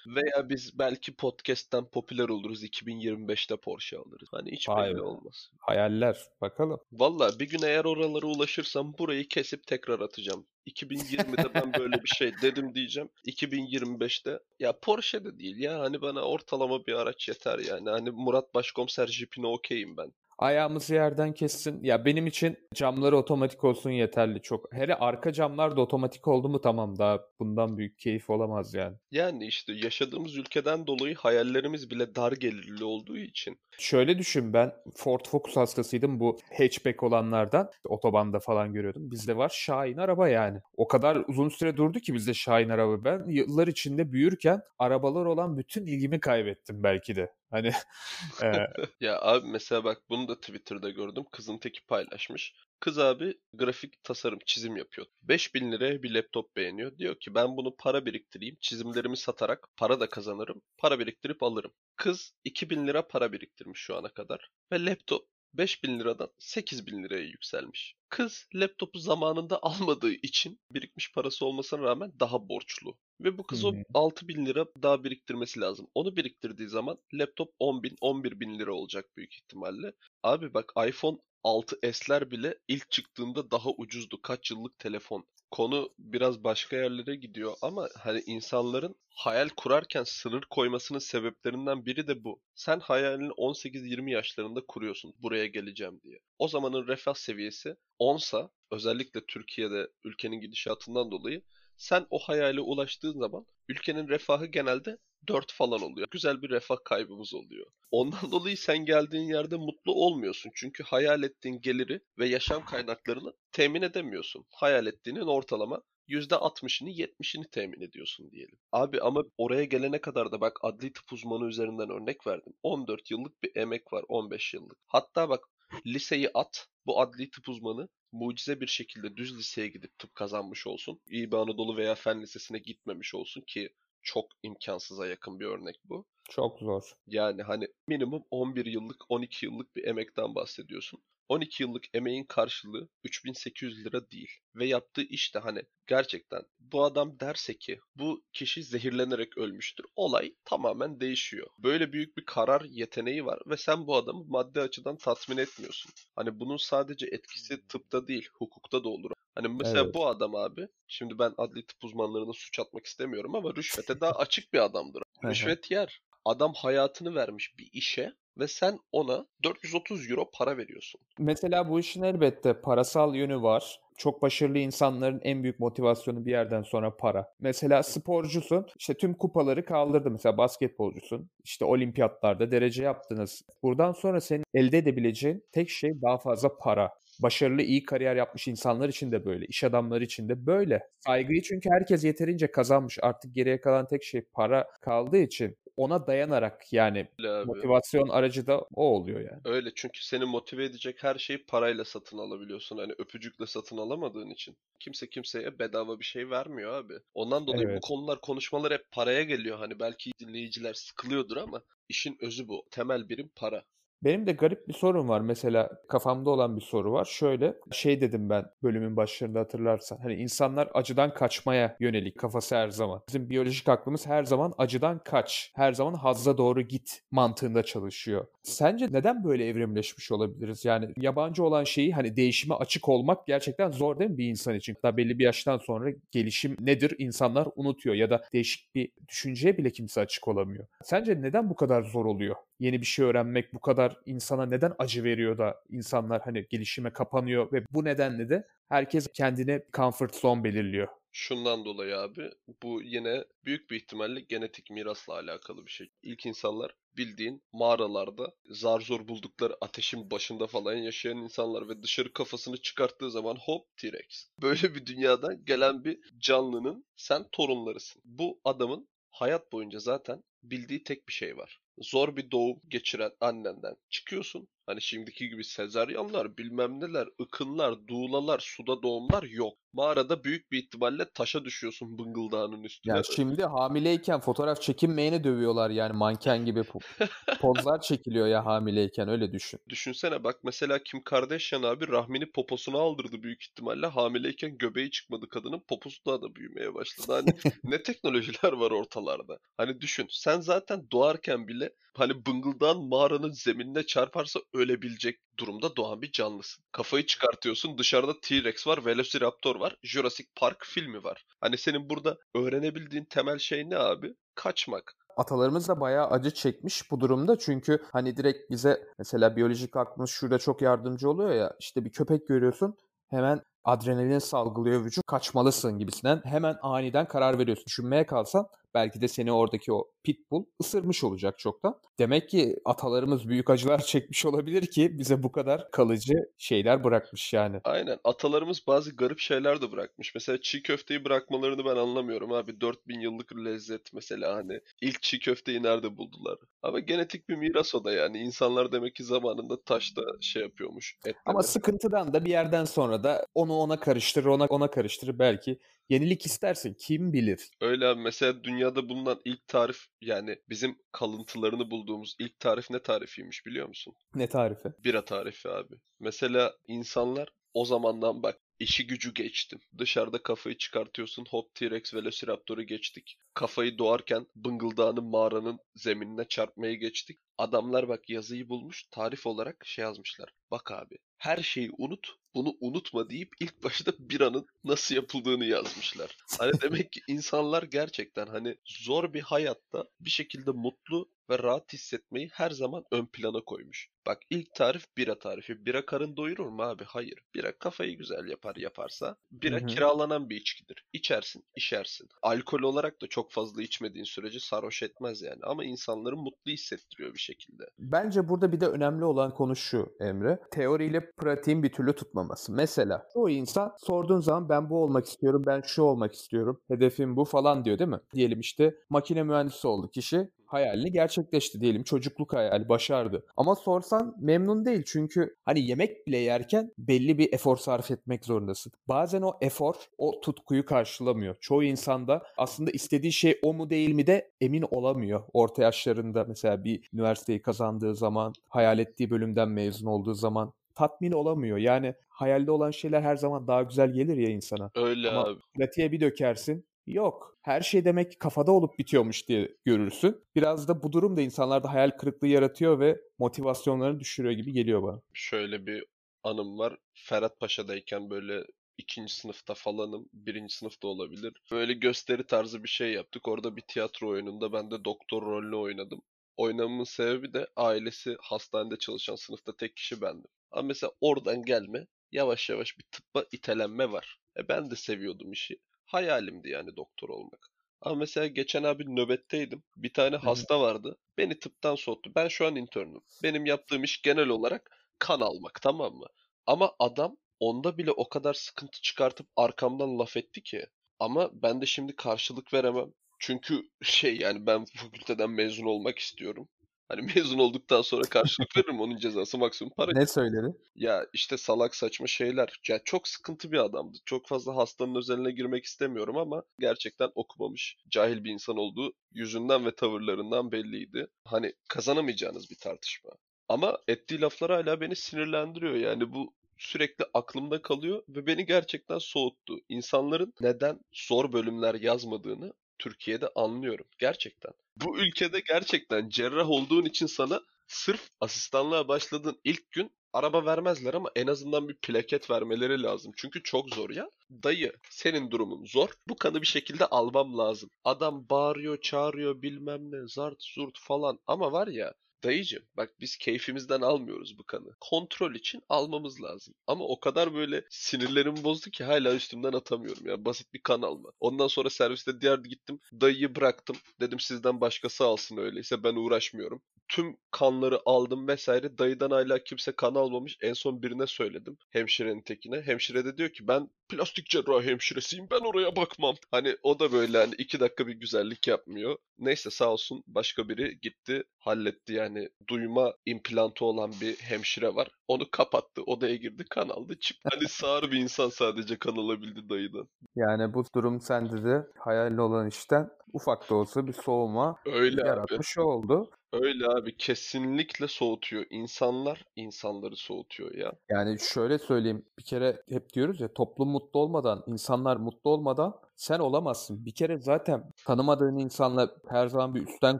Veya 0.08 0.50
biz 0.50 0.80
belki 0.80 1.16
podcast'ten 1.16 1.86
popüler 1.86 2.30
oluruz 2.30 2.64
2025'te 2.64 3.56
Porsche 3.56 3.98
alırız. 3.98 4.30
Hani 4.32 4.52
hiç 4.52 4.70
Vay 4.70 4.90
belli 4.90 4.98
be. 4.98 5.02
olmaz. 5.02 5.52
Hayaller. 5.60 6.18
Bakalım. 6.42 6.80
Valla 6.92 7.40
bir 7.40 7.50
gün 7.50 7.62
eğer 7.62 7.86
oralara 7.86 8.26
ulaşırsam 8.26 8.94
burayı 8.98 9.28
kesip 9.28 9.68
tekrar 9.68 10.00
atacağım. 10.00 10.46
2020'de 10.68 11.54
ben 11.54 11.74
böyle 11.74 12.04
bir 12.04 12.10
şey 12.10 12.34
dedim 12.42 12.76
diyeceğim. 12.76 13.10
2025'te 13.28 14.40
ya 14.60 14.80
Porsche 14.80 15.26
de 15.26 15.40
değil 15.40 15.58
ya 15.58 15.80
hani 15.80 16.02
bana 16.02 16.22
ortalama 16.22 16.86
bir 16.86 16.94
araç 16.94 17.30
yeter 17.30 17.60
yani. 17.60 17.90
Hani 17.90 18.12
Murat 18.12 18.54
Başkomiser 18.56 19.08
jipine 19.08 19.48
okeyim 19.48 19.98
ben. 19.98 20.14
Ayağımızı 20.42 20.94
yerden 20.94 21.34
kessin. 21.34 21.84
Ya 21.84 22.06
benim 22.06 22.28
için 22.28 22.58
camları 22.74 23.18
otomatik 23.18 23.64
olsun 23.64 23.90
yeterli 23.90 24.42
çok. 24.42 24.74
Hele 24.74 24.96
arka 24.96 25.34
camlar 25.34 25.76
da 25.76 25.82
otomatik 25.82 26.28
oldu 26.28 26.50
mu 26.50 26.62
tamam 26.62 26.98
daha 26.98 27.20
bundan 27.40 27.78
büyük 27.78 28.00
keyif 28.00 28.30
olamaz 28.30 28.74
yani. 28.74 28.98
Yani 29.12 29.46
işte 29.46 29.74
yaşadığımız 29.74 30.36
ülkeden 30.36 30.88
dolayı 30.88 31.16
hayallerimiz 31.16 31.92
bile 31.92 32.16
dar 32.16 32.32
gelirli 32.32 32.84
olduğu 32.84 33.18
için. 33.18 33.60
Şöyle 33.78 34.18
düşün 34.18 34.54
ben 34.54 34.74
Ford 34.96 35.26
Focus 35.28 35.58
hastasıydım 35.58 36.20
bu 36.20 36.40
hatchback 36.58 37.04
olanlardan. 37.04 37.70
Otobanda 37.84 38.40
falan 38.40 38.74
görüyordum. 38.74 39.12
Bizde 39.12 39.38
var 39.38 39.52
Şahin 39.56 39.98
araba 39.98 40.28
yani. 40.28 40.60
O 40.78 40.88
kadar 40.88 41.24
uzun 41.28 41.50
süre 41.50 41.78
durdu 41.78 42.00
ki 42.00 42.14
bizde 42.14 42.34
Şahin 42.34 42.70
araba. 42.70 43.04
Ben 43.04 43.24
yıllar 43.28 43.68
içinde 43.68 44.12
büyürken 44.12 44.62
arabalar 44.80 45.26
olan 45.26 45.58
bütün 45.58 45.86
ilgimi 45.86 46.20
kaybettim 46.20 46.84
belki 46.84 47.16
de. 47.16 47.34
Hani 47.52 47.72
e, 48.44 48.52
Ya 49.00 49.22
abi 49.22 49.48
mesela 49.48 49.84
bak 49.84 49.98
bunu 50.10 50.28
da 50.28 50.36
Twitter'da 50.36 50.90
gördüm. 50.90 51.24
Kızın 51.32 51.58
teki 51.58 51.86
paylaşmış. 51.86 52.54
Kız 52.82 53.00
abi 53.00 53.40
grafik 53.54 54.04
tasarım 54.04 54.40
çizim 54.46 54.78
yapıyor. 54.78 55.08
5000 55.22 55.72
liraya 55.72 56.04
bir 56.04 56.12
laptop 56.12 56.56
beğeniyor. 56.56 56.98
Diyor 56.98 57.20
ki 57.20 57.36
ben 57.36 57.58
bunu 57.58 57.76
para 57.76 58.06
biriktireyim. 58.06 58.58
Çizimlerimi 58.62 59.18
satarak 59.18 59.68
para 59.78 60.00
da 60.00 60.10
kazanırım. 60.10 60.62
Para 60.78 61.00
biriktirip 61.00 61.44
alırım. 61.44 61.72
Kız 61.96 62.34
2000 62.44 62.88
lira 62.88 63.08
para 63.08 63.32
biriktirmiş 63.34 63.80
şu 63.82 63.96
ana 63.98 64.10
kadar. 64.10 64.52
Ve 64.72 64.86
laptop 64.86 65.28
5000 65.54 66.00
liradan 66.00 66.30
8000 66.40 67.04
liraya 67.04 67.24
yükselmiş. 67.24 67.96
Kız 68.10 68.48
laptopu 68.56 69.00
zamanında 69.00 69.60
almadığı 69.64 70.12
için 70.14 70.60
birikmiş 70.72 71.12
parası 71.14 71.46
olmasına 71.46 71.82
rağmen 71.82 72.14
daha 72.20 72.50
borçlu. 72.50 72.98
Ve 73.22 73.38
bu 73.38 73.44
kız 73.44 73.66
o 73.66 73.72
Hmm. 73.72 73.84
6000 73.94 74.46
lira 74.46 74.66
daha 74.84 75.04
biriktirmesi 75.04 75.60
lazım. 75.60 75.88
Onu 75.96 76.16
biriktirdiği 76.16 76.68
zaman 76.70 76.98
laptop 77.14 77.54
10 77.60 77.84
bin 77.84 77.96
11 78.02 78.40
bin 78.40 78.60
lira 78.60 78.74
olacak 78.74 79.18
büyük 79.18 79.34
ihtimalle. 79.36 79.94
Abi 80.24 80.54
bak 80.54 80.74
iPhone 80.88 81.18
6s'ler 81.44 82.32
bile 82.32 82.56
ilk 82.68 82.92
çıktığında 82.92 83.52
daha 83.52 83.70
ucuzdu. 83.70 84.22
Kaç 84.22 84.52
yıllık 84.52 84.80
telefon. 84.80 85.26
Konu 85.52 85.90
biraz 86.00 86.44
başka 86.44 86.76
yerlere 86.76 87.16
gidiyor 87.16 87.54
ama 87.62 87.90
hani 88.00 88.22
insanların 88.26 88.96
hayal 89.10 89.50
kurarken 89.50 90.04
sınır 90.04 90.42
koymasının 90.50 91.00
sebeplerinden 91.00 91.86
biri 91.86 92.08
de 92.08 92.24
bu. 92.24 92.42
Sen 92.56 92.80
hayalini 92.80 93.32
18-20 93.38 94.12
yaşlarında 94.12 94.66
kuruyorsun 94.68 95.14
buraya 95.20 95.46
geleceğim 95.46 96.02
diye. 96.04 96.20
O 96.40 96.48
zamanın 96.48 96.88
refah 96.88 97.14
seviyesi 97.14 97.76
10'sa 98.00 98.50
özellikle 98.72 99.26
Türkiye'de 99.26 99.88
ülkenin 100.04 100.42
gidişatından 100.42 101.12
dolayı 101.12 101.42
sen 101.78 102.08
o 102.10 102.20
hayale 102.20 102.62
ulaştığın 102.62 103.20
zaman 103.20 103.46
ülkenin 103.70 104.08
refahı 104.08 104.46
genelde 104.46 104.98
4 105.28 105.52
falan 105.54 105.82
oluyor. 105.82 106.08
Güzel 106.12 106.42
bir 106.42 106.50
refah 106.50 106.78
kaybımız 106.86 107.34
oluyor. 107.34 107.66
Ondan 107.92 108.22
dolayı 108.32 108.58
sen 108.58 108.86
geldiğin 108.86 109.28
yerde 109.28 109.56
mutlu 109.56 109.94
olmuyorsun. 109.94 110.52
Çünkü 110.56 110.84
hayal 110.84 111.24
ettiğin 111.24 111.62
geliri 111.62 112.02
ve 112.20 112.28
yaşam 112.28 112.66
kaynaklarını 112.66 113.34
temin 113.52 113.82
edemiyorsun. 113.82 114.46
Hayal 114.50 114.86
ettiğinin 114.86 115.22
ortalama 115.22 115.82
%60'ını 116.08 116.90
70'ini 116.90 117.50
temin 117.50 117.82
ediyorsun 117.82 118.32
diyelim. 118.32 118.58
Abi 118.72 119.02
ama 119.02 119.24
oraya 119.38 119.64
gelene 119.64 120.02
kadar 120.02 120.32
da 120.32 120.42
bak 120.42 120.58
adli 120.62 120.94
tıp 120.94 121.14
uzmanı 121.14 121.48
üzerinden 121.48 121.90
örnek 121.90 122.28
verdim. 122.28 122.54
14 122.64 123.12
yıllık 123.12 123.44
bir 123.44 123.52
emek 123.56 123.94
var 123.94 124.06
15 124.08 124.54
yıllık. 124.54 124.78
Hatta 124.88 125.30
bak 125.30 125.46
liseyi 125.86 126.30
at 126.34 126.68
bu 126.86 127.02
adli 127.02 127.30
tıp 127.30 127.50
uzmanı 127.50 127.90
mucize 128.12 128.62
bir 128.62 128.68
şekilde 128.68 129.18
düz 129.18 129.38
liseye 129.38 129.68
gidip 129.68 130.00
tıp 130.00 130.16
kazanmış 130.16 130.68
olsun. 130.68 131.00
İyi 131.10 131.32
bir 131.32 131.38
Anadolu 131.38 131.78
veya 131.78 131.96
Fen 131.96 132.22
Lisesi'ne 132.22 132.60
gitmemiş 132.60 133.16
olsun 133.16 133.42
ki 133.48 133.70
çok 134.02 134.26
imkansıza 134.44 135.08
yakın 135.08 135.40
bir 135.40 135.46
örnek 135.46 135.76
bu. 135.84 136.06
Çok 136.30 136.60
zor. 136.60 136.94
Yani 137.08 137.44
hani 137.44 137.68
minimum 137.88 138.24
11 138.32 138.66
yıllık 138.66 139.02
12 139.10 139.46
yıllık 139.46 139.76
bir 139.76 139.84
emekten 139.84 140.36
bahsediyorsun. 140.36 141.04
12 141.32 141.64
yıllık 141.64 141.84
emeğin 141.94 142.24
karşılığı 142.24 142.90
3800 143.04 143.86
lira 143.86 144.12
değil. 144.12 144.30
Ve 144.56 144.66
yaptığı 144.66 145.02
iş 145.02 145.36
de 145.36 145.40
hani 145.40 145.62
gerçekten 145.88 146.42
bu 146.60 146.84
adam 146.84 147.20
derse 147.20 147.58
ki 147.58 147.80
bu 147.96 148.24
kişi 148.34 148.64
zehirlenerek 148.64 149.38
ölmüştür. 149.38 149.86
Olay 149.96 150.36
tamamen 150.46 151.00
değişiyor. 151.00 151.48
Böyle 151.60 151.94
büyük 151.94 152.18
bir 152.18 152.26
karar 152.26 152.62
yeteneği 152.62 153.26
var 153.26 153.40
ve 153.48 153.58
sen 153.58 153.88
bu 153.88 153.96
adamı 153.96 154.24
maddi 154.28 154.62
açıdan 154.62 154.98
tatmin 154.98 155.38
etmiyorsun. 155.38 155.92
Hani 156.16 156.40
bunun 156.40 156.58
sadece 156.58 157.08
etkisi 157.08 157.68
tıpta 157.68 158.08
değil 158.08 158.30
hukukta 158.34 158.84
da 158.84 158.90
olur. 158.90 159.12
Hani 159.36 159.48
mesela 159.48 159.84
Evet. 159.84 159.96
bu 159.96 160.08
adam 160.08 160.36
abi 160.36 160.68
şimdi 160.88 161.20
ben 161.20 161.34
adli 161.38 161.66
tıp 161.66 161.84
uzmanlarına 161.84 162.34
suç 162.34 162.60
atmak 162.60 162.86
istemiyorum 162.86 163.36
ama 163.36 163.56
rüşvete 163.56 164.02
daha 164.02 164.12
açık 164.24 164.54
bir 164.54 164.60
adamdır. 164.60 165.04
Rüşvet 165.24 165.72
yer. 165.72 166.02
Adam 166.26 166.54
hayatını 166.54 167.16
vermiş 167.16 167.58
bir 167.58 167.70
işe 167.74 168.14
ve 168.38 168.48
sen 168.48 168.80
ona 168.92 169.26
430 169.44 170.12
euro 170.12 170.30
para 170.34 170.58
veriyorsun. 170.58 171.02
Mesela 171.20 171.70
bu 171.70 171.80
işin 171.80 172.04
elbette 172.04 172.54
parasal 172.54 173.16
yönü 173.16 173.42
var. 173.42 173.80
Çok 173.98 174.22
başarılı 174.22 174.58
insanların 174.58 175.22
en 175.24 175.44
büyük 175.44 175.60
motivasyonu 175.60 176.26
bir 176.26 176.32
yerden 176.32 176.62
sonra 176.62 176.98
para. 176.98 177.34
Mesela 177.40 177.84
sporcusun, 177.84 178.66
işte 178.80 178.94
tüm 178.94 179.14
kupaları 179.14 179.66
kaldırdı. 179.66 180.12
Mesela 180.12 180.38
basketbolcusun, 180.38 181.30
işte 181.44 181.66
olimpiyatlarda 181.66 182.52
derece 182.52 182.84
yaptınız. 182.84 183.42
Buradan 183.64 183.92
sonra 183.92 184.22
senin 184.22 184.44
elde 184.54 184.78
edebileceğin 184.78 185.44
tek 185.52 185.70
şey 185.70 186.02
daha 186.02 186.18
fazla 186.18 186.58
para. 186.58 186.94
Başarılı, 187.24 187.62
iyi 187.62 187.84
kariyer 187.84 188.16
yapmış 188.16 188.48
insanlar 188.48 188.90
için 188.90 189.12
de 189.12 189.26
böyle, 189.26 189.46
iş 189.46 189.64
adamları 189.64 190.04
için 190.04 190.30
de 190.30 190.46
böyle. 190.46 190.88
Saygıyı 191.00 191.42
çünkü 191.42 191.70
herkes 191.70 192.04
yeterince 192.04 192.52
kazanmış. 192.52 193.00
Artık 193.02 193.36
geriye 193.36 193.62
kalan 193.62 193.88
tek 193.88 194.04
şey 194.04 194.22
para 194.22 194.68
kaldığı 194.82 195.18
için 195.18 195.58
ona 195.78 196.08
dayanarak 196.08 196.74
yani 196.74 197.08
Öyle 197.20 197.30
abi. 197.30 197.46
motivasyon 197.48 198.10
aracı 198.10 198.48
da 198.48 198.60
o 198.76 198.84
oluyor 198.84 199.20
yani. 199.20 199.42
Öyle 199.46 199.72
çünkü 199.76 200.06
seni 200.06 200.26
motive 200.26 200.66
edecek 200.66 201.04
her 201.04 201.16
şeyi 201.16 201.46
parayla 201.46 201.86
satın 201.86 202.18
alabiliyorsun. 202.18 202.78
Hani 202.78 202.94
öpücükle 202.98 203.46
satın 203.46 203.78
alamadığın 203.78 204.30
için. 204.30 204.58
Kimse 204.80 205.10
kimseye 205.10 205.60
bedava 205.60 206.00
bir 206.00 206.06
şey 206.06 206.30
vermiyor 206.30 206.74
abi. 206.74 206.94
Ondan 207.14 207.48
dolayı 207.48 207.68
bu 207.68 207.72
Evet. 207.72 207.82
konular, 207.82 208.22
konuşmalar 208.22 208.74
hep 208.74 208.92
paraya 208.92 209.24
geliyor. 209.24 209.58
Hani 209.58 209.80
belki 209.80 210.12
dinleyiciler 210.20 210.74
sıkılıyordur 210.74 211.38
ama 211.38 211.62
işin 211.90 212.18
özü 212.22 212.48
bu. 212.48 212.66
Temel 212.72 213.10
birim 213.10 213.32
para. 213.36 213.64
Benim 214.04 214.28
de 214.28 214.32
garip 214.32 214.68
bir 214.68 214.74
sorum 214.74 215.10
var. 215.10 215.22
Mesela 215.22 215.70
kafamda 215.88 216.30
olan 216.30 216.56
bir 216.56 216.62
soru 216.62 216.92
var. 216.92 217.06
Şöyle 217.06 217.56
şey 217.72 218.02
dedim 218.02 218.30
ben 218.30 218.46
bölümün 218.64 218.96
başlarında 218.98 219.40
hatırlarsan. 219.40 219.98
Hani 219.98 220.16
insanlar 220.16 220.70
acıdan 220.74 221.14
kaçmaya 221.14 221.78
yönelik 221.80 222.20
kafası 222.20 222.56
her 222.56 222.70
zaman. 222.70 223.02
Bizim 223.08 223.30
biyolojik 223.30 223.70
aklımız 223.70 224.08
her 224.08 224.24
zaman 224.24 224.54
acıdan 224.58 225.00
kaç. 225.06 225.52
Her 225.56 225.74
zaman 225.74 225.94
hazza 225.94 226.38
doğru 226.38 226.62
git 226.62 227.02
mantığında 227.12 227.64
çalışıyor. 227.64 228.28
Sence 228.44 228.88
neden 228.92 229.24
böyle 229.24 229.48
evrimleşmiş 229.48 230.12
olabiliriz? 230.12 230.66
Yani 230.66 230.94
yabancı 230.98 231.44
olan 231.44 231.64
şeyi 231.64 231.94
hani 231.94 232.16
değişime 232.16 232.56
açık 232.56 232.90
olmak 232.90 233.28
gerçekten 233.28 233.72
zor 233.72 234.00
değil 234.00 234.12
mi 234.12 234.18
bir 234.18 234.28
insan 234.28 234.56
için? 234.56 234.74
Hatta 234.74 234.98
belli 234.98 235.20
bir 235.20 235.24
yaştan 235.24 235.58
sonra 235.58 235.92
gelişim 236.12 236.56
nedir 236.60 236.96
insanlar 236.98 237.48
unutuyor 237.56 237.96
ya 237.96 238.10
da 238.10 238.24
değişik 238.34 238.76
bir 238.76 238.92
düşünceye 239.08 239.58
bile 239.58 239.70
kimse 239.72 240.02
açık 240.02 240.28
olamıyor. 240.28 240.68
Sence 240.84 241.22
neden 241.22 241.50
bu 241.50 241.56
kadar 241.56 241.84
zor 241.84 242.06
oluyor? 242.06 242.36
Yeni 242.60 242.82
bir 242.82 242.86
şey 242.86 243.06
öğrenmek 243.06 243.54
bu 243.54 243.60
kadar 243.60 243.98
insana 244.06 244.46
neden 244.46 244.74
acı 244.80 245.04
veriyor 245.04 245.38
da 245.38 245.62
insanlar 245.70 246.22
hani 246.22 246.46
gelişime 246.50 246.94
kapanıyor 246.94 247.52
ve 247.52 247.64
bu 247.72 247.86
nedenle 247.86 248.30
de 248.30 248.48
herkes 248.70 249.08
kendine 249.14 249.64
comfort 249.74 250.16
zone 250.16 250.44
belirliyor. 250.44 250.88
Şundan 251.12 251.66
dolayı 251.66 251.98
abi 251.98 252.32
bu 252.64 252.82
yine 252.82 253.26
büyük 253.46 253.72
bir 253.72 253.76
ihtimalle 253.76 254.22
genetik 254.22 254.70
mirasla 254.70 255.14
alakalı 255.14 255.66
bir 255.66 255.72
şey. 255.72 255.90
İlk 256.04 256.26
insanlar 256.26 256.76
bildiğin 256.98 257.44
mağaralarda 257.54 258.36
zar 258.50 258.82
zor 258.82 259.08
buldukları 259.08 259.58
ateşin 259.62 260.12
başında 260.12 260.48
falan 260.48 260.74
yaşayan 260.74 261.18
insanlar 261.18 261.70
ve 261.70 261.84
dışarı 261.84 262.14
kafasını 262.14 262.58
çıkarttığı 262.58 263.12
zaman 263.12 263.36
hop 263.36 263.78
T-Rex. 263.78 264.30
Böyle 264.42 264.76
bir 264.76 264.86
dünyadan 264.86 265.46
gelen 265.46 265.84
bir 265.84 266.00
canlının 266.20 266.86
sen 266.96 267.28
torunlarısın. 267.32 268.02
Bu 268.06 268.42
adamın 268.44 268.90
hayat 269.10 269.52
boyunca 269.52 269.80
zaten 269.80 270.24
bildiği 270.44 270.84
tek 270.84 271.08
bir 271.08 271.14
şey 271.14 271.38
var. 271.38 271.60
Zor 271.82 272.16
bir 272.16 272.32
doğum 272.32 272.58
geçiren 272.68 273.12
annenden 273.22 273.76
çıkıyorsun. 273.90 274.48
Hani 274.66 274.82
şimdiki 274.82 275.30
gibi 275.30 275.44
sezaryenler, 275.44 276.38
bilmem 276.38 276.80
neler, 276.80 277.08
ıkınlar, 277.22 277.76
tuğlalar, 277.88 278.40
suda 278.40 278.84
doğumlar 278.84 279.24
yok. 279.24 279.54
Mağarada 279.74 280.24
büyük 280.24 280.52
bir 280.52 280.64
ihtimalle 280.64 281.06
taşa 281.14 281.46
düşüyorsun 281.46 281.98
bıngıldağının 281.98 282.64
üstüne. 282.64 282.94
Yani 282.94 283.06
şimdi 283.16 283.44
hamileyken 283.44 284.20
fotoğraf 284.20 284.62
çekinmeyeni 284.62 285.24
dövüyorlar 285.24 285.70
yani 285.70 285.94
manken 285.94 286.46
gibi 286.46 286.60
po- 286.60 286.82
pozlar 287.42 287.82
çekiliyor 287.82 288.28
ya 288.28 288.46
hamileyken 288.46 289.10
öyle 289.10 289.34
düşün. 289.34 289.60
Düşünsene 289.70 290.24
bak 290.24 290.40
mesela 290.44 290.80
Kim 290.84 291.04
Kardashian 291.04 291.64
abi 291.64 291.88
rahmini 291.88 292.32
poposuna 292.32 292.78
aldırdı 292.78 293.24
büyük 293.24 293.44
ihtimalle. 293.44 293.88
Hamileyken 293.88 294.58
göbeği 294.58 294.92
çıkmadı 294.92 295.30
kadının 295.30 295.60
poposu 295.60 296.06
daha 296.06 296.22
da 296.22 296.36
büyümeye 296.36 296.74
başladı. 296.74 297.08
Hani 297.14 297.34
ne 297.64 297.84
teknolojiler 297.84 298.54
var 298.54 298.72
ortalarda. 298.72 299.38
Hani 299.58 299.82
düşün 299.82 300.08
sen 300.10 300.31
zaten 300.40 300.88
doğarken 300.92 301.48
bile 301.48 301.74
hani 301.94 302.26
bıngıldağın 302.26 302.90
mağaranın 302.90 303.32
zeminine 303.32 303.86
çarparsa 303.86 304.40
ölebilecek 304.54 305.20
durumda 305.40 305.76
doğan 305.76 306.02
bir 306.02 306.12
canlısın. 306.12 306.64
Kafayı 306.72 307.06
çıkartıyorsun 307.06 307.78
dışarıda 307.78 308.14
T-Rex 308.22 308.68
var, 308.68 308.86
Velociraptor 308.86 309.56
var, 309.56 309.76
Jurassic 309.84 310.30
Park 310.36 310.66
filmi 310.66 311.04
var. 311.04 311.26
Hani 311.42 311.58
senin 311.58 311.90
burada 311.90 312.18
öğrenebildiğin 312.36 313.06
temel 313.06 313.38
şey 313.38 313.70
ne 313.70 313.78
abi? 313.78 314.16
Kaçmak. 314.36 314.96
Atalarımız 315.18 315.68
da 315.68 315.80
bayağı 315.80 316.08
acı 316.08 316.32
çekmiş 316.32 316.92
bu 316.92 317.00
durumda 317.00 317.38
çünkü 317.38 317.80
hani 317.92 318.18
direkt 318.18 318.52
bize 318.52 318.84
mesela 319.00 319.36
biyolojik 319.36 319.76
aklımız 319.76 320.10
şurada 320.10 320.40
çok 320.40 320.62
yardımcı 320.62 321.10
oluyor 321.10 321.32
ya 321.32 321.56
işte 321.60 321.86
bir 321.86 321.92
köpek 321.92 322.28
görüyorsun 322.28 322.78
hemen 323.10 323.42
adrenalin 323.64 324.20
salgılıyor 324.20 324.86
vücut 324.86 325.06
kaçmalısın 325.06 325.80
gibisinden 325.80 326.22
hemen 326.26 326.58
aniden 326.62 327.08
karar 327.08 327.40
veriyorsun. 327.40 327.66
Düşünmeye 327.66 328.06
kalsan 328.06 328.48
belki 328.74 329.02
de 329.02 329.08
seni 329.08 329.32
oradaki 329.32 329.74
o 329.74 329.92
pitbull 330.04 330.46
ısırmış 330.62 331.04
olacak 331.04 331.40
çoktan. 331.40 331.80
Demek 332.00 332.30
ki 332.30 332.56
atalarımız 332.66 333.30
büyük 333.30 333.50
acılar 333.50 333.80
çekmiş 333.86 334.26
olabilir 334.26 334.66
ki 334.68 335.00
bize 335.00 335.24
bu 335.24 335.32
kadar 335.32 335.72
kalıcı 335.72 336.14
şeyler 336.38 336.84
bırakmış 336.84 337.34
yani. 337.34 337.62
Aynen. 337.64 338.00
Atalarımız 338.04 338.68
bazı 338.68 338.96
garip 338.96 339.20
şeyler 339.20 339.62
de 339.62 339.72
bırakmış. 339.72 340.16
Mesela 340.16 340.42
çiğ 340.42 340.64
köfteyi 340.64 341.06
bırakmalarını 341.06 341.66
ben 341.66 341.76
anlamıyorum 341.76 342.32
abi. 342.32 342.62
4000 342.62 343.00
yıllık 343.00 343.36
lezzet 343.36 343.94
mesela 343.94 344.36
hani. 344.36 344.60
ilk 344.82 345.02
çiğ 345.02 345.20
köfteyi 345.20 345.64
nerede 345.64 345.98
buldular? 345.98 346.38
Ama 346.64 346.80
genetik 346.80 347.30
bir 347.30 347.36
miras 347.36 347.76
o 347.76 347.84
da 347.84 347.92
yani. 347.92 348.18
İnsanlar 348.18 348.72
demek 348.72 348.96
ki 348.96 349.04
zamanında 349.04 349.62
taşta 349.62 350.02
şey 350.22 350.42
yapıyormuş. 350.42 350.98
Ama 351.26 351.44
sıkıntıdan 351.44 352.14
da 352.14 352.26
bir 352.26 352.30
yerden 352.30 352.66
sonra 352.66 353.04
da 353.04 353.26
onu 353.36 353.51
ona 353.60 353.80
karıştırır, 353.80 354.26
ona 354.26 354.46
ona 354.46 354.72
karıştırır 354.72 355.20
belki 355.20 355.60
Yenilik 355.92 356.26
istersin 356.26 356.74
kim 356.74 357.14
bilir. 357.14 357.50
Öyle 357.62 357.88
abi 357.88 358.02
mesela 358.02 358.44
dünyada 358.44 358.90
bulunan 358.90 359.22
ilk 359.26 359.48
tarif 359.48 359.86
yani 360.02 360.38
bizim 360.50 360.78
kalıntılarını 360.92 361.72
bulduğumuz 361.72 362.16
ilk 362.20 362.40
tarif 362.40 362.70
ne 362.70 362.80
tarifiymiş 362.80 363.46
biliyor 363.46 363.68
musun? 363.68 363.94
Ne 364.16 364.28
tarifi? 364.28 364.70
Bira 364.84 365.06
tarifi 365.06 365.50
abi. 365.50 365.76
Mesela 366.00 366.56
insanlar 366.68 367.30
o 367.54 367.66
zamandan 367.66 368.24
bak 368.24 368.40
işi 368.60 368.88
gücü 368.88 369.14
geçtim. 369.14 369.60
Dışarıda 369.78 370.24
kafayı 370.24 370.58
çıkartıyorsun. 370.58 371.26
Hop 371.30 371.56
T-Rex 371.56 371.94
Velociraptor'u 371.94 372.64
geçtik. 372.64 373.18
Kafayı 373.34 373.78
doğarken 373.78 374.28
bıngıldağını 374.36 375.02
mağaranın 375.02 375.60
zeminine 375.76 376.28
çarpmayı 376.28 376.80
geçtik. 376.80 377.20
Adamlar 377.38 377.88
bak 377.88 378.10
yazıyı 378.10 378.50
bulmuş 378.50 378.84
tarif 378.92 379.28
olarak 379.28 379.66
şey 379.66 379.84
yazmışlar. 379.84 380.30
Bak 380.52 380.72
abi 380.72 380.98
her 381.18 381.38
şeyi 381.38 381.72
unut 381.78 382.08
bunu 382.36 382.54
unutma 382.60 383.10
deyip 383.10 383.30
ilk 383.40 383.64
başta 383.64 383.92
biranın 384.00 384.46
nasıl 384.64 384.96
yapıldığını 384.96 385.46
yazmışlar. 385.46 386.18
Hani 386.40 386.52
demek 386.62 386.92
ki 386.92 387.02
insanlar 387.08 387.64
gerçekten 387.64 388.28
hani 388.28 388.58
zor 388.66 389.14
bir 389.14 389.22
hayatta 389.22 389.86
bir 390.00 390.10
şekilde 390.10 390.52
mutlu 390.52 391.10
ve 391.30 391.40
rahat 391.40 391.74
hissetmeyi 391.74 392.30
her 392.34 392.52
zaman 392.52 392.84
ön 392.92 393.06
plana 393.06 393.42
koymuş. 393.42 393.90
Bak 394.08 394.18
ilk 394.30 394.56
tarif 394.56 394.98
bira 394.98 395.20
tarifi. 395.20 395.66
Bira 395.66 395.86
karın 395.86 396.18
doyurur 396.18 396.48
mu 396.48 396.64
abi? 396.64 396.84
Hayır. 396.84 397.20
Bira 397.36 397.58
kafayı 397.58 397.98
güzel 397.98 398.28
yapar 398.28 398.56
yaparsa. 398.56 399.16
Bira 399.32 399.58
Hı-hı. 399.58 399.66
kiralanan 399.66 400.30
bir 400.30 400.36
içkidir. 400.36 400.86
İçersin, 400.94 401.44
içersin. 401.56 402.08
Alkol 402.22 402.62
olarak 402.62 403.02
da 403.02 403.08
çok 403.08 403.32
fazla 403.32 403.62
içmediğin 403.62 404.04
sürece 404.04 404.40
sarhoş 404.40 404.84
etmez 404.84 405.22
yani. 405.22 405.40
Ama 405.44 405.64
insanları 405.66 406.18
mutlu 406.18 406.52
hissettiriyor 406.52 407.14
bir 407.14 407.20
şekilde. 407.20 407.64
Bence 407.80 408.30
burada 408.30 408.52
bir 408.52 408.60
de 408.60 408.68
önemli 408.68 409.06
olan 409.06 409.34
konu 409.34 409.56
şu 409.56 409.96
Emre. 410.00 410.40
Teoriyle 410.52 411.12
pratiğin 411.12 411.64
bir 411.64 411.72
türlü 411.72 411.96
tutmaması. 412.22 412.52
Mesela 412.52 413.08
o 413.16 413.30
insan 413.30 413.74
sorduğun 413.78 414.20
zaman 414.20 414.50
ben 414.50 414.70
bu 414.70 414.84
olmak 414.84 415.06
istiyorum, 415.06 415.44
ben 415.46 415.62
şu 415.62 415.84
olmak 415.84 416.14
istiyorum, 416.14 416.62
hedefim 416.68 417.16
bu 417.16 417.26
falan 417.26 417.66
diyor 417.66 417.80
değil 417.80 417.90
mi? 417.90 418.00
Diyelim 418.14 418.40
işte 418.40 418.76
makine 418.90 419.24
mühendisi 419.24 419.68
oldu 419.68 419.90
kişi 419.92 420.30
hayalini 420.52 420.92
gerçekleşti 420.92 421.62
diyelim. 421.62 421.84
Çocukluk 421.84 422.34
hayali 422.34 422.70
başardı. 422.70 423.26
Ama 423.38 423.56
sorsan 423.56 424.16
memnun 424.20 424.66
değil 424.66 424.84
çünkü 424.86 425.36
hani 425.46 425.60
yemek 425.68 426.08
bile 426.08 426.18
yerken 426.18 426.72
belli 426.78 427.18
bir 427.18 427.34
efor 427.34 427.58
sarf 427.58 427.92
etmek 427.92 428.26
zorundasın. 428.26 428.72
Bazen 428.88 429.22
o 429.22 429.34
efor 429.42 429.76
o 429.98 430.22
tutkuyu 430.22 430.66
karşılamıyor. 430.66 431.36
Çoğu 431.42 431.64
insanda 431.64 432.24
aslında 432.38 432.72
istediği 432.72 433.12
şey 433.12 433.40
o 433.42 433.54
mu 433.54 433.70
değil 433.70 433.94
mi 433.94 434.08
de 434.08 434.32
emin 434.42 434.66
olamıyor. 434.72 435.24
Orta 435.34 435.64
yaşlarında 435.64 436.26
mesela 436.28 436.64
bir 436.64 436.90
üniversiteyi 436.94 437.42
kazandığı 437.42 437.96
zaman, 437.96 438.34
hayal 438.50 438.80
ettiği 438.80 439.10
bölümden 439.10 439.50
mezun 439.50 439.88
olduğu 439.88 440.14
zaman 440.14 440.54
tatmin 440.82 441.12
olamıyor. 441.12 441.58
Yani 441.58 441.96
hayalde 442.10 442.52
olan 442.52 442.72
şeyler 442.72 443.02
her 443.02 443.16
zaman 443.16 443.48
daha 443.48 443.64
güzel 443.64 443.94
gelir 443.94 444.18
ya 444.18 444.30
insana. 444.30 444.72
Öyle 444.76 445.10
Ama 445.10 445.24
abi. 445.24 445.40
Pratiğe 445.56 445.92
bir 445.92 446.00
dökersin 446.00 446.66
Yok. 446.88 447.38
Her 447.42 447.62
şey 447.62 447.86
demek 447.86 448.20
kafada 448.20 448.52
olup 448.52 448.80
bitiyormuş 448.80 449.28
diye 449.28 449.58
görürsün. 449.66 450.24
Biraz 450.36 450.68
da 450.68 450.84
bu 450.84 450.92
durum 450.92 451.18
da 451.18 451.22
insanlarda 451.22 451.74
hayal 451.74 451.90
kırıklığı 451.90 452.28
yaratıyor 452.28 452.80
ve 452.80 453.02
motivasyonlarını 453.20 454.00
düşürüyor 454.00 454.34
gibi 454.34 454.52
geliyor 454.52 454.84
bana. 454.84 455.02
Şöyle 455.14 455.66
bir 455.66 455.86
anım 456.24 456.60
var. 456.60 456.78
Ferhat 456.94 457.40
Paşa'dayken 457.40 458.10
böyle 458.10 458.44
ikinci 458.78 459.16
sınıfta 459.16 459.54
falanım. 459.54 460.10
Birinci 460.14 460.56
sınıfta 460.56 460.88
olabilir. 460.88 461.34
Böyle 461.52 461.74
gösteri 461.74 462.24
tarzı 462.24 462.64
bir 462.64 462.70
şey 462.70 462.94
yaptık. 462.94 463.28
Orada 463.28 463.56
bir 463.56 463.64
tiyatro 463.68 464.10
oyununda 464.10 464.54
ben 464.54 464.72
de 464.72 464.86
doktor 464.86 465.22
rolünü 465.22 465.56
oynadım. 465.56 466.02
Oynamamın 466.38 466.84
sebebi 466.84 467.34
de 467.34 467.48
ailesi 467.56 468.16
hastanede 468.22 468.78
çalışan 468.78 469.16
sınıfta 469.16 469.56
tek 469.56 469.76
kişi 469.76 470.02
bendim. 470.02 470.32
Ama 470.52 470.68
mesela 470.68 470.92
oradan 471.02 471.44
gelme 471.44 471.88
yavaş 472.12 472.50
yavaş 472.50 472.78
bir 472.78 472.84
tıbba 472.92 473.26
itelenme 473.32 473.92
var. 473.92 474.20
E 474.38 474.48
ben 474.48 474.72
de 474.72 474.76
seviyordum 474.76 475.32
işi 475.32 475.60
hayalimdi 475.86 476.50
yani 476.50 476.76
doktor 476.76 477.10
olmak. 477.10 477.48
Ama 477.82 477.96
mesela 477.96 478.28
geçen 478.28 478.64
abi 478.64 478.96
nöbetteydim. 478.96 479.64
Bir 479.76 479.94
tane 479.94 480.16
hasta 480.16 480.62
vardı. 480.62 480.98
Beni 481.18 481.40
tıptan 481.40 481.76
soğuttu. 481.76 482.12
Ben 482.16 482.28
şu 482.28 482.48
an 482.48 482.56
internüm. 482.56 483.02
Benim 483.24 483.46
yaptığım 483.46 483.84
iş 483.84 484.02
genel 484.02 484.28
olarak 484.28 484.78
kan 485.00 485.20
almak 485.20 485.62
tamam 485.62 485.96
mı? 485.96 486.08
Ama 486.46 486.76
adam 486.80 487.18
onda 487.40 487.78
bile 487.78 487.92
o 487.92 488.10
kadar 488.10 488.34
sıkıntı 488.34 488.82
çıkartıp 488.82 489.28
arkamdan 489.36 490.00
laf 490.00 490.18
etti 490.18 490.44
ki. 490.44 490.66
Ama 491.00 491.30
ben 491.34 491.62
de 491.62 491.66
şimdi 491.66 491.96
karşılık 491.96 492.54
veremem. 492.54 492.94
Çünkü 493.20 493.70
şey 493.82 494.18
yani 494.18 494.46
ben 494.46 494.66
fakülteden 494.66 495.30
mezun 495.30 495.66
olmak 495.66 496.00
istiyorum. 496.00 496.50
Hani 496.92 497.02
mezun 497.16 497.40
olduktan 497.40 497.82
sonra 497.82 498.02
karşılık 498.02 498.58
veririm 498.58 498.82
onun 498.82 498.98
cezası 498.98 499.38
maksimum 499.38 499.74
para. 499.78 499.92
Ne 499.94 500.06
söyledi? 500.06 500.56
Ya 500.76 501.06
işte 501.14 501.38
salak 501.38 501.76
saçma 501.76 502.08
şeyler. 502.08 502.60
Ya 502.70 502.80
çok 502.86 503.08
sıkıntı 503.08 503.52
bir 503.52 503.58
adamdı. 503.58 503.98
Çok 504.06 504.28
fazla 504.28 504.56
hastanın 504.56 504.96
özeline 504.96 505.32
girmek 505.32 505.66
istemiyorum 505.66 506.18
ama 506.18 506.44
gerçekten 506.60 507.12
okumamış, 507.16 507.78
cahil 507.90 508.24
bir 508.24 508.32
insan 508.32 508.58
olduğu 508.58 508.94
yüzünden 509.14 509.66
ve 509.66 509.76
tavırlarından 509.76 510.52
belliydi. 510.52 511.08
Hani 511.26 511.54
kazanamayacağınız 511.70 512.50
bir 512.50 512.56
tartışma. 512.56 513.12
Ama 513.50 513.78
ettiği 513.88 514.22
laflar 514.22 514.52
hala 514.52 514.82
beni 514.82 514.96
sinirlendiriyor. 514.96 515.76
Yani 515.76 516.14
bu 516.14 516.34
sürekli 516.58 517.06
aklımda 517.14 517.62
kalıyor 517.62 518.04
ve 518.10 518.28
beni 518.28 518.46
gerçekten 518.46 518.98
soğuttu. 518.98 519.60
İnsanların 519.70 520.34
neden 520.42 520.80
zor 520.94 521.34
bölümler 521.34 521.76
yazmadığını 521.76 522.54
Türkiye'de 522.82 523.30
anlıyorum. 523.36 523.86
Gerçekten. 524.00 524.52
Bu 524.76 525.00
ülkede 525.00 525.40
gerçekten 525.40 526.10
cerrah 526.10 526.50
olduğun 526.50 526.86
için 526.86 527.06
sana 527.06 527.42
sırf 527.68 528.10
asistanlığa 528.20 528.88
başladığın 528.88 529.40
ilk 529.44 529.72
gün 529.72 529.92
araba 530.14 530.46
vermezler 530.46 530.94
ama 530.94 531.12
en 531.16 531.28
azından 531.28 531.70
bir 531.70 531.78
plaket 531.78 532.30
vermeleri 532.30 532.84
lazım. 532.84 533.12
Çünkü 533.18 533.44
çok 533.44 533.70
zor 533.76 533.90
ya. 533.90 534.10
Dayı 534.44 534.74
senin 534.90 535.32
durumun 535.32 535.66
zor. 535.66 535.90
Bu 536.08 536.16
kanı 536.16 536.42
bir 536.42 536.48
şekilde 536.48 536.86
almam 536.86 537.38
lazım. 537.38 537.70
Adam 537.84 538.30
bağırıyor, 538.30 538.82
çağırıyor 538.82 539.42
bilmem 539.42 539.92
ne 539.92 540.08
zart 540.08 540.44
zurt 540.44 540.80
falan 540.80 541.20
ama 541.28 541.52
var 541.52 541.68
ya 541.68 541.94
Dayıcım 542.24 542.64
bak 542.78 542.94
biz 543.00 543.18
keyfimizden 543.18 543.82
almıyoruz 543.82 544.38
bu 544.38 544.44
kanı. 544.44 544.76
Kontrol 544.80 545.36
için 545.36 545.62
almamız 545.70 546.22
lazım. 546.22 546.54
Ama 546.68 546.86
o 546.86 547.00
kadar 547.00 547.34
böyle 547.34 547.66
sinirlerimi 547.70 548.44
bozdu 548.44 548.70
ki 548.70 548.84
hala 548.84 549.16
üstümden 549.16 549.54
atamıyorum 549.54 550.08
ya. 550.08 550.26
Basit 550.26 550.54
bir 550.54 550.62
kan 550.64 550.82
alma. 550.82 551.12
Ondan 551.20 551.48
sonra 551.48 551.70
serviste 551.70 552.22
diğer 552.22 552.38
gittim. 552.38 552.80
Dayıyı 553.02 553.36
bıraktım. 553.36 553.76
Dedim 554.00 554.20
sizden 554.20 554.62
başkası 554.62 555.06
alsın 555.06 555.38
öyleyse 555.38 555.84
ben 555.84 555.96
uğraşmıyorum 555.96 556.62
tüm 556.92 557.18
kanları 557.32 557.80
aldım 557.86 558.28
vesaire. 558.28 558.78
Dayıdan 558.78 559.12
hala 559.12 559.44
kimse 559.44 559.72
kan 559.72 559.96
almamış. 559.96 560.38
En 560.42 560.54
son 560.54 560.82
birine 560.82 561.08
söyledim. 561.08 561.58
Hemşirenin 561.70 562.22
tekine. 562.22 562.62
Hemşire 562.62 563.06
de 563.06 563.18
diyor 563.18 563.30
ki 563.30 563.48
ben 563.48 563.70
plastik 563.90 564.26
cerrah 564.26 564.64
hemşiresiyim. 564.64 565.28
Ben 565.32 565.40
oraya 565.40 565.76
bakmam. 565.76 566.16
Hani 566.32 566.56
o 566.64 566.80
da 566.80 566.92
böyle 566.92 567.18
hani 567.18 567.34
iki 567.38 567.60
dakika 567.60 567.88
bir 567.88 567.94
güzellik 567.94 568.48
yapmıyor. 568.48 568.98
Neyse 569.20 569.50
sağ 569.50 569.72
olsun 569.72 570.04
başka 570.08 570.50
biri 570.50 570.80
gitti 570.82 571.24
halletti 571.40 571.94
yani 571.94 572.30
duyma 572.50 572.94
implantı 573.06 573.66
olan 573.66 573.92
bir 574.02 574.16
hemşire 574.16 574.76
var. 574.76 574.88
Onu 575.08 575.32
kapattı. 575.32 575.82
Odaya 575.84 576.16
girdi 576.16 576.46
kan 576.50 576.70
aldı 576.70 577.00
çıktı. 577.00 577.30
Hani 577.34 577.44
sağır 577.50 577.92
bir 577.92 577.98
insan 577.98 578.30
sadece 578.30 578.80
kan 578.80 578.96
alabildi 578.96 579.50
dayıdan. 579.50 579.88
Yani 580.16 580.54
bu 580.54 580.66
durum 580.76 581.02
sende 581.02 581.44
de 581.44 581.68
hayalli 581.80 582.22
olan 582.22 582.48
işten 582.48 582.90
ufak 583.14 583.50
da 583.50 583.56
olsa 583.56 583.88
bir 583.88 583.94
soğuma 583.94 584.56
Öyle 584.66 585.02
yaratmış 585.02 585.58
abi. 585.58 585.66
oldu. 585.66 586.10
Öyle 586.34 586.68
abi 586.68 586.98
kesinlikle 586.98 587.88
soğutuyor. 587.88 588.46
İnsanlar 588.50 589.26
insanları 589.36 589.96
soğutuyor 589.96 590.56
ya. 590.56 590.74
Yani 590.90 591.18
şöyle 591.20 591.60
söyleyeyim 591.60 592.06
bir 592.20 592.24
kere 592.24 592.62
hep 592.70 592.94
diyoruz 592.94 593.22
ya 593.22 593.34
toplum 593.34 593.70
mutlu 593.70 594.00
olmadan, 594.00 594.44
insanlar 594.48 594.98
mutlu 594.98 595.30
olmadan 595.30 595.74
sen 595.96 596.20
olamazsın. 596.20 596.86
Bir 596.86 596.92
kere 596.92 597.18
zaten 597.18 597.72
tanımadığın 597.86 598.38
insanla 598.38 598.96
her 599.10 599.28
zaman 599.28 599.56
bir 599.56 599.68
üstten 599.68 600.00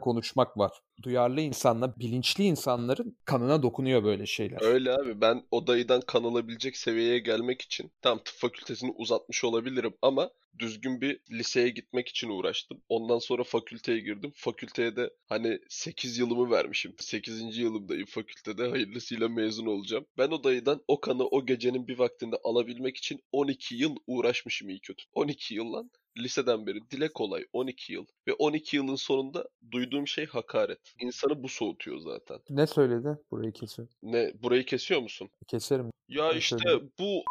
konuşmak 0.00 0.58
var. 0.58 0.72
Duyarlı 1.02 1.40
insanla, 1.40 1.94
bilinçli 1.98 2.44
insanların 2.44 3.16
kanına 3.24 3.62
dokunuyor 3.62 4.04
böyle 4.04 4.26
şeyler. 4.26 4.62
Öyle 4.62 4.92
abi 4.92 5.20
ben 5.20 5.42
o 5.50 5.66
dayıdan 5.66 6.00
kan 6.00 6.24
alabilecek 6.24 6.76
seviyeye 6.76 7.18
gelmek 7.18 7.62
için 7.62 7.92
tam 8.02 8.18
tıp 8.18 8.34
fakültesini 8.34 8.90
uzatmış 8.90 9.44
olabilirim 9.44 9.94
ama 10.02 10.30
düzgün 10.58 11.00
bir 11.00 11.20
liseye 11.30 11.68
gitmek 11.68 12.08
için 12.08 12.28
uğraştım. 12.28 12.82
Ondan 12.88 13.18
sonra 13.18 13.44
fakülteye 13.44 13.98
girdim. 13.98 14.32
Fakülteye 14.34 14.96
de 14.96 15.10
hani 15.26 15.58
8 15.68 16.18
yılımı 16.18 16.50
vermişim. 16.50 16.94
8. 16.98 17.58
yılımdayım 17.58 18.06
fakültede. 18.06 18.68
Hayırlısıyla 18.68 19.28
mezun 19.28 19.66
olacağım. 19.66 20.06
Ben 20.18 20.28
o 20.28 20.44
dayıdan 20.44 20.82
o 20.88 21.00
kanı 21.00 21.26
o 21.26 21.46
gecenin 21.46 21.88
bir 21.88 21.98
vaktinde 21.98 22.36
alabilmek 22.44 22.96
için 22.96 23.20
12 23.32 23.74
yıl 23.74 23.96
uğraşmışım 24.06 24.68
iyi 24.68 24.80
kötü. 24.80 25.04
12 25.14 25.54
yıl 25.54 25.72
lan 25.72 25.90
liseden 26.18 26.66
beri 26.66 26.78
dile 26.90 27.08
kolay 27.08 27.44
12 27.52 27.92
yıl 27.92 28.06
ve 28.28 28.32
12 28.32 28.76
yılın 28.76 28.94
sonunda 28.94 29.48
duyduğum 29.70 30.08
şey 30.08 30.26
hakaret. 30.26 30.94
İnsanı 31.00 31.42
bu 31.42 31.48
soğutuyor 31.48 31.98
zaten. 31.98 32.38
Ne 32.50 32.66
söyledi? 32.66 33.18
Burayı 33.30 33.52
kesiyor. 33.52 33.88
Ne 34.02 34.32
burayı 34.42 34.64
kesiyor 34.64 35.00
musun? 35.02 35.28
Keserim. 35.48 35.90
Ya 36.08 36.32
Ne 36.32 36.38
işte 36.38 36.56
söyledi? 36.58 36.90
bu 36.98 37.22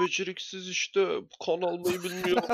beceriksiz 0.00 0.68
işte 0.68 1.08
kan 1.46 1.62
almayı 1.62 2.02
bilmiyor. 2.02 2.42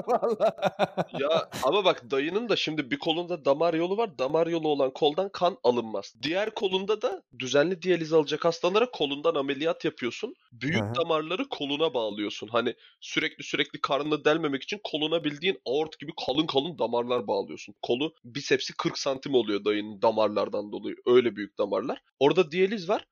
Ya 1.21 1.51
ama 1.63 1.85
bak 1.85 2.11
dayının 2.11 2.49
da 2.49 2.57
şimdi 2.57 2.91
bir 2.91 2.99
kolunda 2.99 3.45
damar 3.45 3.75
yolu 3.75 3.97
var. 3.97 4.19
Damar 4.19 4.47
yolu 4.47 4.69
olan 4.69 4.91
koldan 4.91 5.29
kan 5.29 5.59
alınmaz. 5.65 6.15
Diğer 6.23 6.55
kolunda 6.55 7.03
da 7.03 7.23
düzenli 7.39 7.83
diyaliz 7.83 8.13
alacak 8.13 8.45
hastalara 8.45 8.91
kolundan 8.91 9.35
ameliyat 9.35 9.85
yapıyorsun. 9.85 10.35
Büyük 10.53 10.83
Hı 10.83 10.89
hı. 10.89 10.95
damarları 10.95 11.49
koluna 11.49 11.95
bağlıyorsun. 11.95 12.49
Hani 12.49 12.75
sürekli 13.01 13.45
sürekli 13.45 13.81
karnını 13.81 14.25
delmemek 14.25 14.63
için 14.63 14.81
koluna 14.85 15.25
bildiğin 15.25 15.59
aort 15.67 15.99
gibi 15.99 16.13
kalın 16.27 16.47
kalın 16.47 16.79
damarlar 16.79 17.27
bağlıyorsun. 17.27 17.75
Kolu 17.83 18.15
bisepsi 18.25 18.77
40 18.77 18.99
santim 18.99 19.35
oluyor 19.35 19.65
dayının 19.65 20.03
damarlardan 20.03 20.73
dolayı. 20.73 20.97
Öyle 21.07 21.37
büyük 21.37 21.59
damarlar. 21.59 22.03
Orada 22.21 22.51
diyaliz 22.51 22.89
var. 22.89 23.07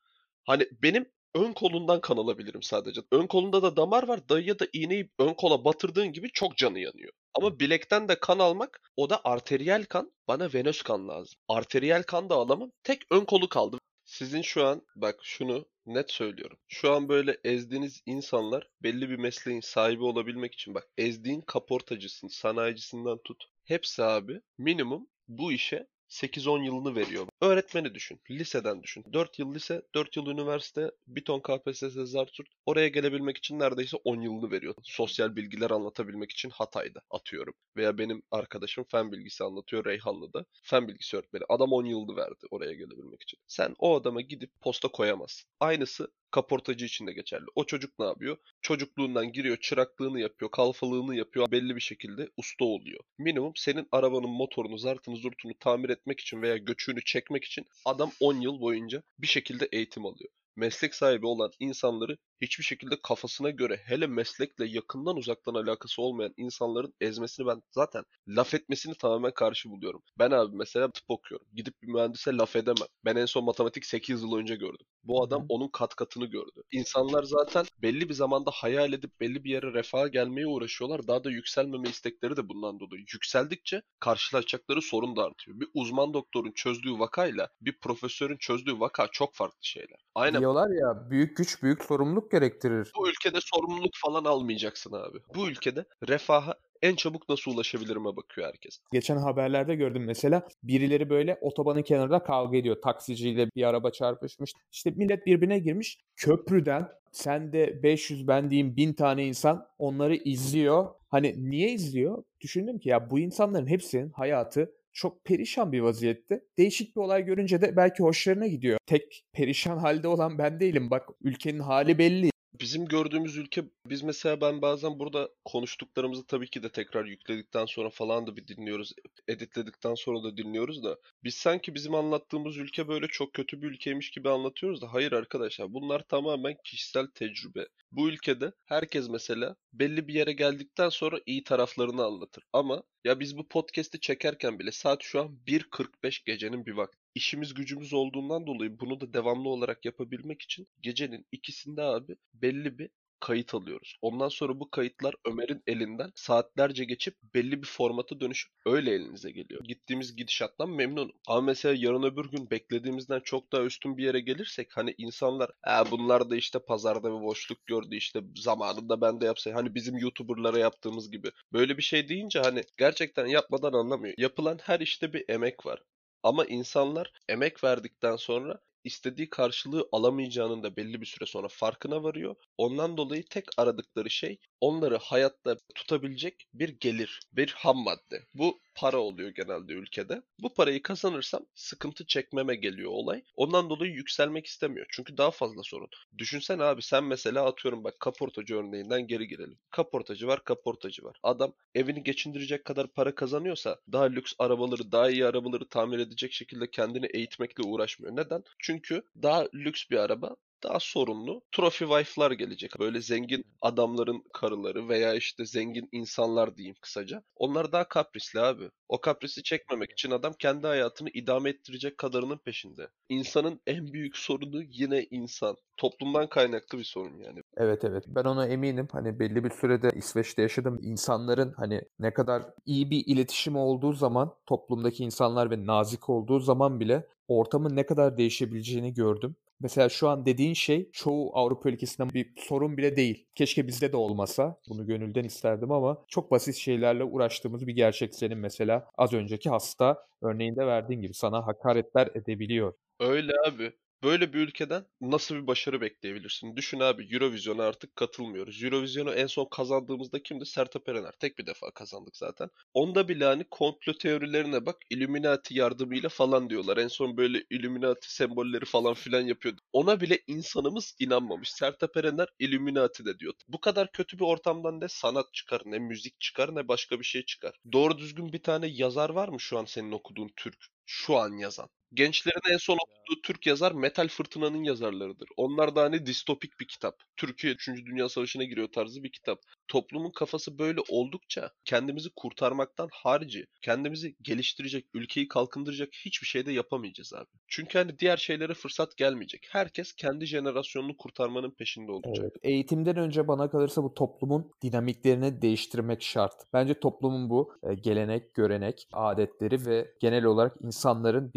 Hani 0.44 0.66
benim 0.82 1.06
ön 1.34 1.52
kolundan 1.52 2.00
kan 2.00 2.16
alabilirim 2.16 2.62
sadece. 2.62 3.00
Ön 3.12 3.26
kolunda 3.26 3.62
da 3.62 3.76
damar 3.76 4.08
var. 4.08 4.28
Dayıya 4.28 4.58
da 4.58 4.66
iğneyi 4.72 5.10
ön 5.18 5.34
kola 5.34 5.64
batırdığın 5.64 6.12
gibi 6.12 6.30
çok 6.32 6.56
canı 6.56 6.78
yanıyor. 6.78 7.12
Ama 7.34 7.60
bilekten 7.60 8.08
de 8.08 8.20
kan 8.20 8.38
almak 8.38 8.80
o 8.96 9.10
da 9.10 9.20
arteriyel 9.24 9.84
kan. 9.84 10.12
Bana 10.28 10.52
venöz 10.54 10.82
kan 10.82 11.08
lazım. 11.08 11.38
Arteriyel 11.48 12.02
kan 12.02 12.30
da 12.30 12.34
alamam. 12.34 12.70
Tek 12.84 13.02
ön 13.10 13.24
kolu 13.24 13.48
kaldı. 13.48 13.78
Sizin 14.04 14.42
şu 14.42 14.66
an 14.66 14.82
bak 14.96 15.20
şunu 15.22 15.66
net 15.86 16.10
söylüyorum. 16.10 16.58
Şu 16.68 16.92
an 16.92 17.08
böyle 17.08 17.38
ezdiğiniz 17.44 18.02
insanlar 18.06 18.68
belli 18.82 19.10
bir 19.10 19.16
mesleğin 19.16 19.60
sahibi 19.60 20.04
olabilmek 20.04 20.54
için 20.54 20.74
bak 20.74 20.88
ezdiğin 20.98 21.40
kaportacısın, 21.40 22.28
sanayicisinden 22.28 23.18
tut. 23.24 23.44
Hepsi 23.64 24.02
abi 24.04 24.40
minimum 24.58 25.06
bu 25.28 25.52
işe 25.52 25.86
8-10 26.10 26.64
yılını 26.64 26.96
veriyor. 26.96 27.26
Öğretmeni 27.40 27.94
düşün. 27.94 28.20
Liseden 28.30 28.82
düşün. 28.82 29.04
4 29.12 29.38
yıl 29.38 29.54
lise, 29.54 29.82
4 29.94 30.16
yıl 30.16 30.26
üniversite, 30.26 30.90
bir 31.06 31.24
ton 31.24 31.40
KPSS 31.40 31.94
Zartürt. 32.04 32.48
Oraya 32.66 32.88
gelebilmek 32.88 33.36
için 33.38 33.58
neredeyse 33.58 33.96
10 34.04 34.20
yılını 34.20 34.50
veriyor. 34.50 34.74
Sosyal 34.82 35.36
bilgiler 35.36 35.70
anlatabilmek 35.70 36.30
için 36.30 36.50
Hatay'da 36.50 37.00
atıyorum. 37.10 37.54
Veya 37.76 37.98
benim 37.98 38.22
arkadaşım 38.30 38.84
fen 38.90 39.12
bilgisi 39.12 39.44
anlatıyor 39.44 39.84
Reyhanlı'da. 39.84 40.44
Fen 40.62 40.88
bilgisi 40.88 41.16
öğretmeni. 41.16 41.44
Adam 41.48 41.72
10 41.72 41.84
yılını 41.84 42.16
verdi 42.16 42.46
oraya 42.50 42.72
gelebilmek 42.72 43.22
için. 43.22 43.38
Sen 43.46 43.74
o 43.78 43.96
adama 44.00 44.20
gidip 44.20 44.50
posta 44.60 44.88
koyamazsın. 44.88 45.50
Aynısı 45.60 46.08
kaportacı 46.30 46.84
için 46.84 47.06
de 47.06 47.12
geçerli. 47.12 47.46
O 47.54 47.64
çocuk 47.64 47.98
ne 47.98 48.06
yapıyor? 48.06 48.36
Çocukluğundan 48.62 49.32
giriyor, 49.32 49.56
çıraklığını 49.56 50.20
yapıyor, 50.20 50.50
kalfalığını 50.50 51.16
yapıyor. 51.16 51.50
Belli 51.50 51.76
bir 51.76 51.80
şekilde 51.80 52.28
usta 52.36 52.64
oluyor. 52.64 53.00
Minimum 53.18 53.52
senin 53.56 53.88
arabanın 53.92 54.30
motorunu, 54.30 54.78
zartını, 54.78 55.16
zurtunu 55.16 55.52
tamir 55.60 55.88
etmek 55.88 56.20
için 56.20 56.42
veya 56.42 56.56
göçüğünü 56.56 57.04
çekmek 57.04 57.44
için 57.44 57.66
adam 57.84 58.12
10 58.20 58.40
yıl 58.40 58.60
boyunca 58.60 59.02
bir 59.18 59.26
şekilde 59.26 59.68
eğitim 59.72 60.06
alıyor. 60.06 60.30
Meslek 60.56 60.94
sahibi 60.94 61.26
olan 61.26 61.50
insanları 61.58 62.16
hiçbir 62.40 62.64
şekilde 62.64 62.94
kafasına 63.02 63.50
göre 63.50 63.80
hele 63.84 64.06
meslekle 64.06 64.66
yakından 64.66 65.16
uzaktan 65.16 65.54
alakası 65.54 66.02
olmayan 66.02 66.34
insanların 66.36 66.94
ezmesini 67.00 67.46
ben 67.46 67.62
zaten 67.70 68.04
laf 68.28 68.54
etmesini 68.54 68.94
tamamen 68.94 69.34
karşı 69.34 69.70
buluyorum. 69.70 70.02
Ben 70.18 70.30
abi 70.30 70.56
mesela 70.56 70.90
tıp 70.90 71.04
okuyorum. 71.08 71.46
Gidip 71.54 71.82
bir 71.82 71.88
mühendise 71.88 72.32
laf 72.32 72.56
edemem. 72.56 72.88
Ben 73.04 73.16
en 73.16 73.26
son 73.26 73.44
matematik 73.44 73.86
8 73.86 74.22
yıl 74.22 74.36
önce 74.36 74.56
gördüm. 74.56 74.86
Bu 75.04 75.22
adam 75.24 75.46
onun 75.48 75.68
kat 75.68 75.94
katını 75.94 76.26
gördü. 76.26 76.62
İnsanlar 76.72 77.22
zaten 77.22 77.66
belli 77.78 78.08
bir 78.08 78.14
zamanda 78.14 78.50
hayal 78.50 78.92
edip 78.92 79.20
belli 79.20 79.44
bir 79.44 79.50
yere 79.50 79.72
refaha 79.72 80.08
gelmeye 80.08 80.46
uğraşıyorlar. 80.46 81.08
Daha 81.08 81.24
da 81.24 81.30
yükselmeme 81.30 81.88
istekleri 81.88 82.36
de 82.36 82.48
bundan 82.48 82.80
dolayı. 82.80 83.00
Yükseldikçe 83.00 83.82
karşılaşacakları 84.00 84.82
sorun 84.82 85.16
da 85.16 85.24
artıyor. 85.24 85.60
Bir 85.60 85.68
uzman 85.74 86.14
doktorun 86.14 86.52
çözdüğü 86.52 86.98
vakayla 86.98 87.48
bir 87.60 87.78
profesörün 87.78 88.36
çözdüğü 88.36 88.80
vaka 88.80 89.08
çok 89.12 89.34
farklı 89.34 89.58
şeyler. 89.62 89.98
Aynen 90.14 90.39
Diyorlar 90.40 90.70
ya 90.70 91.10
büyük 91.10 91.36
güç 91.36 91.62
büyük 91.62 91.84
sorumluluk 91.84 92.30
gerektirir. 92.30 92.92
bu 92.98 93.08
ülkede 93.08 93.38
sorumluluk 93.40 93.92
falan 93.94 94.24
almayacaksın 94.24 94.92
abi. 94.92 95.18
Bu 95.34 95.48
ülkede 95.48 95.84
refaha 96.08 96.54
en 96.82 96.94
çabuk 96.94 97.28
nasıl 97.28 97.50
ulaşabilirime 97.50 98.16
bakıyor 98.16 98.48
herkes. 98.48 98.78
Geçen 98.92 99.16
haberlerde 99.16 99.74
gördüm 99.74 100.04
mesela 100.04 100.48
birileri 100.62 101.10
böyle 101.10 101.38
otobanın 101.40 101.82
kenarında 101.82 102.22
kavga 102.22 102.56
ediyor. 102.56 102.76
Taksiciyle 102.82 103.48
bir 103.56 103.64
araba 103.64 103.90
çarpışmış. 103.90 104.52
İşte 104.72 104.90
millet 104.90 105.26
birbirine 105.26 105.58
girmiş. 105.58 105.98
Köprüden 106.16 106.88
sen 107.12 107.52
de 107.52 107.82
500 107.82 108.28
ben 108.28 108.50
diyeyim 108.50 108.76
1000 108.76 108.92
tane 108.92 109.26
insan 109.26 109.66
onları 109.78 110.14
izliyor. 110.14 110.88
Hani 111.08 111.50
niye 111.50 111.72
izliyor? 111.72 112.22
Düşündüm 112.40 112.78
ki 112.78 112.88
ya 112.88 113.10
bu 113.10 113.18
insanların 113.18 113.66
hepsinin 113.66 114.10
hayatı 114.10 114.72
çok 114.92 115.24
perişan 115.24 115.72
bir 115.72 115.80
vaziyette. 115.80 116.44
Değişik 116.58 116.96
bir 116.96 117.00
olay 117.00 117.24
görünce 117.24 117.60
de 117.60 117.76
belki 117.76 118.02
hoşlarına 118.02 118.46
gidiyor. 118.46 118.78
Tek 118.86 119.24
perişan 119.32 119.78
halde 119.78 120.08
olan 120.08 120.38
ben 120.38 120.60
değilim. 120.60 120.90
Bak 120.90 121.08
ülkenin 121.20 121.60
hali 121.60 121.98
belli. 121.98 122.30
Bizim 122.54 122.86
gördüğümüz 122.86 123.36
ülke, 123.36 123.64
biz 123.86 124.02
mesela 124.02 124.40
ben 124.40 124.62
bazen 124.62 124.98
burada 124.98 125.28
konuştuklarımızı 125.44 126.26
tabii 126.26 126.50
ki 126.50 126.62
de 126.62 126.72
tekrar 126.72 127.04
yükledikten 127.04 127.66
sonra 127.66 127.90
falan 127.90 128.26
da 128.26 128.36
bir 128.36 128.46
dinliyoruz. 128.48 128.92
Editledikten 129.28 129.94
sonra 129.94 130.22
da 130.22 130.36
dinliyoruz 130.36 130.84
da. 130.84 130.98
Biz 131.24 131.34
sanki 131.34 131.74
bizim 131.74 131.94
anlattığımız 131.94 132.56
ülke 132.56 132.88
böyle 132.88 133.06
çok 133.06 133.34
kötü 133.34 133.62
bir 133.62 133.66
ülkeymiş 133.66 134.10
gibi 134.10 134.30
anlatıyoruz 134.30 134.82
da. 134.82 134.92
Hayır 134.92 135.12
arkadaşlar 135.12 135.72
bunlar 135.72 136.00
tamamen 136.08 136.56
kişisel 136.64 137.06
tecrübe. 137.06 137.66
Bu 137.92 138.08
ülkede 138.08 138.52
herkes 138.66 139.08
mesela 139.08 139.56
belli 139.72 140.08
bir 140.08 140.14
yere 140.14 140.32
geldikten 140.32 140.88
sonra 140.88 141.20
iyi 141.26 141.44
taraflarını 141.44 142.04
anlatır. 142.04 142.44
Ama 142.52 142.82
ya 143.04 143.20
biz 143.20 143.38
bu 143.38 143.48
podcast'i 143.48 144.00
çekerken 144.00 144.58
bile 144.58 144.72
saat 144.72 145.02
şu 145.02 145.20
an 145.20 145.38
1.45 145.46 146.24
gecenin 146.26 146.66
bir 146.66 146.72
vakti. 146.72 146.99
İşimiz 147.14 147.54
gücümüz 147.54 147.92
olduğundan 147.92 148.46
dolayı 148.46 148.80
bunu 148.80 149.00
da 149.00 149.12
devamlı 149.12 149.48
olarak 149.48 149.84
yapabilmek 149.84 150.42
için 150.42 150.68
gecenin 150.80 151.26
ikisinde 151.32 151.82
abi 151.82 152.16
belli 152.34 152.78
bir 152.78 152.90
kayıt 153.20 153.54
alıyoruz. 153.54 153.96
Ondan 154.02 154.28
sonra 154.28 154.60
bu 154.60 154.70
kayıtlar 154.70 155.14
Ömer'in 155.26 155.62
elinden 155.66 156.12
saatlerce 156.14 156.84
geçip 156.84 157.16
belli 157.34 157.62
bir 157.62 157.66
formata 157.66 158.20
dönüşüp 158.20 158.52
öyle 158.66 158.90
elinize 158.94 159.30
geliyor. 159.30 159.64
Gittiğimiz 159.64 160.16
gidişattan 160.16 160.70
memnunum. 160.70 161.12
Ama 161.26 161.40
mesela 161.40 161.74
yarın 161.78 162.02
öbür 162.02 162.30
gün 162.30 162.50
beklediğimizden 162.50 163.20
çok 163.20 163.52
daha 163.52 163.62
üstün 163.62 163.96
bir 163.96 164.04
yere 164.04 164.20
gelirsek 164.20 164.76
hani 164.76 164.94
insanlar 164.98 165.50
e 165.68 165.90
bunlar 165.90 166.30
da 166.30 166.36
işte 166.36 166.58
pazarda 166.58 167.08
bir 167.18 167.22
boşluk 167.22 167.66
gördü 167.66 167.96
işte 167.96 168.20
zamanında 168.36 169.00
ben 169.00 169.20
de 169.20 169.26
yapsaydım. 169.26 169.56
Hani 169.56 169.74
bizim 169.74 169.98
YouTuber'lara 169.98 170.58
yaptığımız 170.58 171.10
gibi. 171.10 171.30
Böyle 171.52 171.76
bir 171.76 171.82
şey 171.82 172.08
deyince 172.08 172.40
hani 172.40 172.62
gerçekten 172.76 173.26
yapmadan 173.26 173.72
anlamıyor. 173.72 174.14
Yapılan 174.18 174.58
her 174.62 174.80
işte 174.80 175.12
bir 175.12 175.24
emek 175.28 175.66
var. 175.66 175.82
Ama 176.22 176.44
insanlar 176.44 177.12
emek 177.28 177.64
verdikten 177.64 178.16
sonra 178.16 178.60
istediği 178.84 179.30
karşılığı 179.30 179.88
alamayacağının 179.92 180.62
da 180.62 180.76
belli 180.76 181.00
bir 181.00 181.06
süre 181.06 181.26
sonra 181.26 181.48
farkına 181.48 182.02
varıyor. 182.02 182.36
Ondan 182.58 182.96
dolayı 182.96 183.24
tek 183.30 183.44
aradıkları 183.56 184.10
şey 184.10 184.38
onları 184.60 184.96
hayatta 184.96 185.56
tutabilecek 185.74 186.46
bir 186.54 186.68
gelir, 186.68 187.20
bir 187.32 187.48
ham 187.58 187.76
madde. 187.78 188.26
Bu 188.34 188.60
para 188.74 188.98
oluyor 188.98 189.30
genelde 189.30 189.72
ülkede. 189.72 190.22
Bu 190.38 190.54
parayı 190.54 190.82
kazanırsam 190.82 191.46
sıkıntı 191.54 192.06
çekmeme 192.06 192.54
geliyor 192.56 192.90
olay. 192.90 193.22
Ondan 193.36 193.70
dolayı 193.70 193.92
yükselmek 193.92 194.46
istemiyor. 194.46 194.86
Çünkü 194.90 195.16
daha 195.16 195.30
fazla 195.30 195.62
sorun. 195.62 195.88
Düşünsene 196.18 196.62
abi 196.62 196.82
sen 196.82 197.04
mesela 197.04 197.46
atıyorum 197.46 197.84
bak 197.84 198.00
kaportacı 198.00 198.56
örneğinden 198.56 199.06
geri 199.06 199.28
girelim. 199.28 199.58
Kaportacı 199.70 200.26
var, 200.26 200.44
kaportacı 200.44 201.04
var. 201.04 201.16
Adam 201.22 201.52
evini 201.74 202.02
geçindirecek 202.02 202.64
kadar 202.64 202.86
para 202.86 203.14
kazanıyorsa 203.14 203.78
daha 203.92 204.04
lüks 204.04 204.32
arabaları, 204.38 204.92
daha 204.92 205.10
iyi 205.10 205.26
arabaları 205.26 205.68
tamir 205.68 205.98
edecek 205.98 206.32
şekilde 206.32 206.70
kendini 206.70 207.06
eğitmekle 207.06 207.62
uğraşmıyor. 207.62 208.16
Neden? 208.16 208.44
Çünkü 208.58 209.02
daha 209.22 209.48
lüks 209.54 209.90
bir 209.90 209.96
araba 209.96 210.36
daha 210.62 210.80
sorunlu 210.80 211.42
trophy 211.52 211.84
wife'lar 211.84 212.30
gelecek. 212.30 212.78
Böyle 212.78 213.00
zengin 213.00 213.44
adamların 213.60 214.22
karıları 214.32 214.88
veya 214.88 215.14
işte 215.14 215.46
zengin 215.46 215.88
insanlar 215.92 216.56
diyeyim 216.56 216.76
kısaca. 216.80 217.22
Onlar 217.36 217.72
daha 217.72 217.88
kaprisli 217.88 218.40
abi. 218.40 218.70
O 218.88 219.00
kaprisi 219.00 219.42
çekmemek 219.42 219.92
için 219.92 220.10
adam 220.10 220.32
kendi 220.38 220.66
hayatını 220.66 221.08
idame 221.14 221.50
ettirecek 221.50 221.98
kadarının 221.98 222.38
peşinde. 222.38 222.88
İnsanın 223.08 223.60
en 223.66 223.92
büyük 223.92 224.16
sorunu 224.16 224.62
yine 224.62 225.06
insan. 225.10 225.56
Toplumdan 225.76 226.28
kaynaklı 226.28 226.78
bir 226.78 226.84
sorun 226.84 227.18
yani. 227.18 227.42
Evet 227.56 227.84
evet 227.84 228.04
ben 228.06 228.24
ona 228.24 228.46
eminim. 228.46 228.88
Hani 228.92 229.18
belli 229.18 229.44
bir 229.44 229.50
sürede 229.50 229.90
İsveç'te 229.94 230.42
yaşadım. 230.42 230.78
İnsanların 230.82 231.52
hani 231.56 231.82
ne 231.98 232.12
kadar 232.14 232.42
iyi 232.66 232.90
bir 232.90 233.04
iletişim 233.06 233.56
olduğu 233.56 233.92
zaman 233.92 234.34
toplumdaki 234.46 235.04
insanlar 235.04 235.50
ve 235.50 235.66
nazik 235.66 236.08
olduğu 236.08 236.40
zaman 236.40 236.80
bile 236.80 237.06
ortamın 237.28 237.76
ne 237.76 237.86
kadar 237.86 238.16
değişebileceğini 238.16 238.94
gördüm. 238.94 239.36
Mesela 239.60 239.88
şu 239.88 240.08
an 240.08 240.26
dediğin 240.26 240.54
şey 240.54 240.90
çoğu 240.92 241.36
Avrupa 241.36 241.68
ülkesinde 241.70 242.14
bir 242.14 242.32
sorun 242.36 242.76
bile 242.76 242.96
değil. 242.96 243.26
Keşke 243.34 243.66
bizde 243.66 243.92
de 243.92 243.96
olmasa. 243.96 244.60
Bunu 244.68 244.86
gönülden 244.86 245.24
isterdim 245.24 245.72
ama 245.72 246.04
çok 246.08 246.30
basit 246.30 246.56
şeylerle 246.56 247.04
uğraştığımız 247.04 247.66
bir 247.66 247.72
gerçek 247.72 248.14
senin 248.14 248.38
mesela 248.38 248.88
az 248.98 249.12
önceki 249.12 249.50
hasta 249.50 250.06
örneğinde 250.22 250.66
verdiğin 250.66 251.00
gibi 251.00 251.14
sana 251.14 251.46
hakaretler 251.46 252.08
edebiliyor. 252.14 252.74
Öyle 253.00 253.32
abi. 253.48 253.72
Böyle 254.02 254.32
bir 254.32 254.38
ülkeden 254.38 254.86
nasıl 255.00 255.34
bir 255.34 255.46
başarı 255.46 255.80
bekleyebilirsin? 255.80 256.56
Düşün 256.56 256.80
abi 256.80 257.14
Eurovision'a 257.14 257.64
artık 257.64 257.96
katılmıyoruz. 257.96 258.62
Eurovision'u 258.64 259.12
en 259.12 259.26
son 259.26 259.44
kazandığımızda 259.50 260.22
kimdi? 260.22 260.46
Sertab 260.46 260.86
Erener. 260.86 261.12
Tek 261.20 261.38
bir 261.38 261.46
defa 261.46 261.70
kazandık 261.70 262.16
zaten. 262.16 262.50
Onda 262.74 263.08
bile 263.08 263.24
hani 263.24 263.44
komplo 263.50 263.92
teorilerine 263.92 264.66
bak 264.66 264.76
Illuminati 264.90 265.58
yardımıyla 265.58 266.08
falan 266.08 266.50
diyorlar. 266.50 266.76
En 266.76 266.88
son 266.88 267.16
böyle 267.16 267.44
Illuminati 267.50 268.14
sembolleri 268.14 268.64
falan 268.64 268.94
filan 268.94 269.20
yapıyordu. 269.20 269.60
Ona 269.72 270.00
bile 270.00 270.18
insanımız 270.26 270.96
inanmamış. 270.98 271.50
Sertab 271.52 271.96
Erener 271.96 272.28
Illuminati 272.38 273.04
de 273.04 273.18
diyor. 273.18 273.34
Bu 273.48 273.60
kadar 273.60 273.92
kötü 273.92 274.18
bir 274.18 274.24
ortamdan 274.24 274.80
ne 274.80 274.88
sanat 274.88 275.34
çıkar, 275.34 275.62
ne 275.64 275.78
müzik 275.78 276.20
çıkar, 276.20 276.54
ne 276.54 276.68
başka 276.68 276.98
bir 276.98 277.04
şey 277.04 277.24
çıkar. 277.24 277.54
Doğru 277.72 277.98
düzgün 277.98 278.32
bir 278.32 278.42
tane 278.42 278.66
yazar 278.66 279.10
var 279.10 279.28
mı 279.28 279.40
şu 279.40 279.58
an 279.58 279.64
senin 279.64 279.92
okuduğun 279.92 280.30
Türk? 280.36 280.66
Şu 280.86 281.16
an 281.16 281.32
yazan. 281.36 281.68
Gençlerin 281.94 282.52
en 282.52 282.56
son 282.56 282.74
okuduğu 282.74 283.22
Türk 283.22 283.46
yazar 283.46 283.72
Metal 283.72 284.08
Fırtına'nın 284.08 284.64
yazarlarıdır. 284.64 285.28
Onlar 285.36 285.76
da 285.76 285.82
hani 285.82 286.06
distopik 286.06 286.60
bir 286.60 286.68
kitap. 286.68 286.94
Türkiye 287.16 287.52
3. 287.52 287.68
Dünya 287.68 288.08
Savaşı'na 288.08 288.44
giriyor 288.44 288.68
tarzı 288.68 289.02
bir 289.02 289.12
kitap. 289.12 289.38
Toplumun 289.68 290.10
kafası 290.10 290.58
böyle 290.58 290.80
oldukça 290.88 291.50
kendimizi 291.64 292.08
kurtarmaktan 292.16 292.88
harici, 292.92 293.46
kendimizi 293.62 294.16
geliştirecek, 294.22 294.86
ülkeyi 294.94 295.28
kalkındıracak 295.28 295.88
hiçbir 296.04 296.26
şey 296.26 296.46
de 296.46 296.52
yapamayacağız 296.52 297.12
abi. 297.14 297.28
Çünkü 297.48 297.78
hani 297.78 297.98
diğer 297.98 298.16
şeylere 298.16 298.54
fırsat 298.54 298.96
gelmeyecek. 298.96 299.46
Herkes 299.50 299.92
kendi 299.92 300.26
jenerasyonunu 300.26 300.96
kurtarmanın 300.96 301.50
peşinde 301.50 301.92
olacak. 301.92 302.16
Evet. 302.20 302.32
Eğitimden 302.42 302.96
önce 302.96 303.28
bana 303.28 303.50
kalırsa 303.50 303.82
bu 303.82 303.94
toplumun 303.94 304.52
dinamiklerini 304.62 305.42
değiştirmek 305.42 306.02
şart. 306.02 306.34
Bence 306.52 306.80
toplumun 306.80 307.30
bu 307.30 307.54
e, 307.62 307.74
gelenek, 307.74 308.34
görenek, 308.34 308.88
adetleri 308.92 309.66
ve 309.66 309.94
genel 310.00 310.24
olarak 310.24 310.56
insanların 310.62 311.30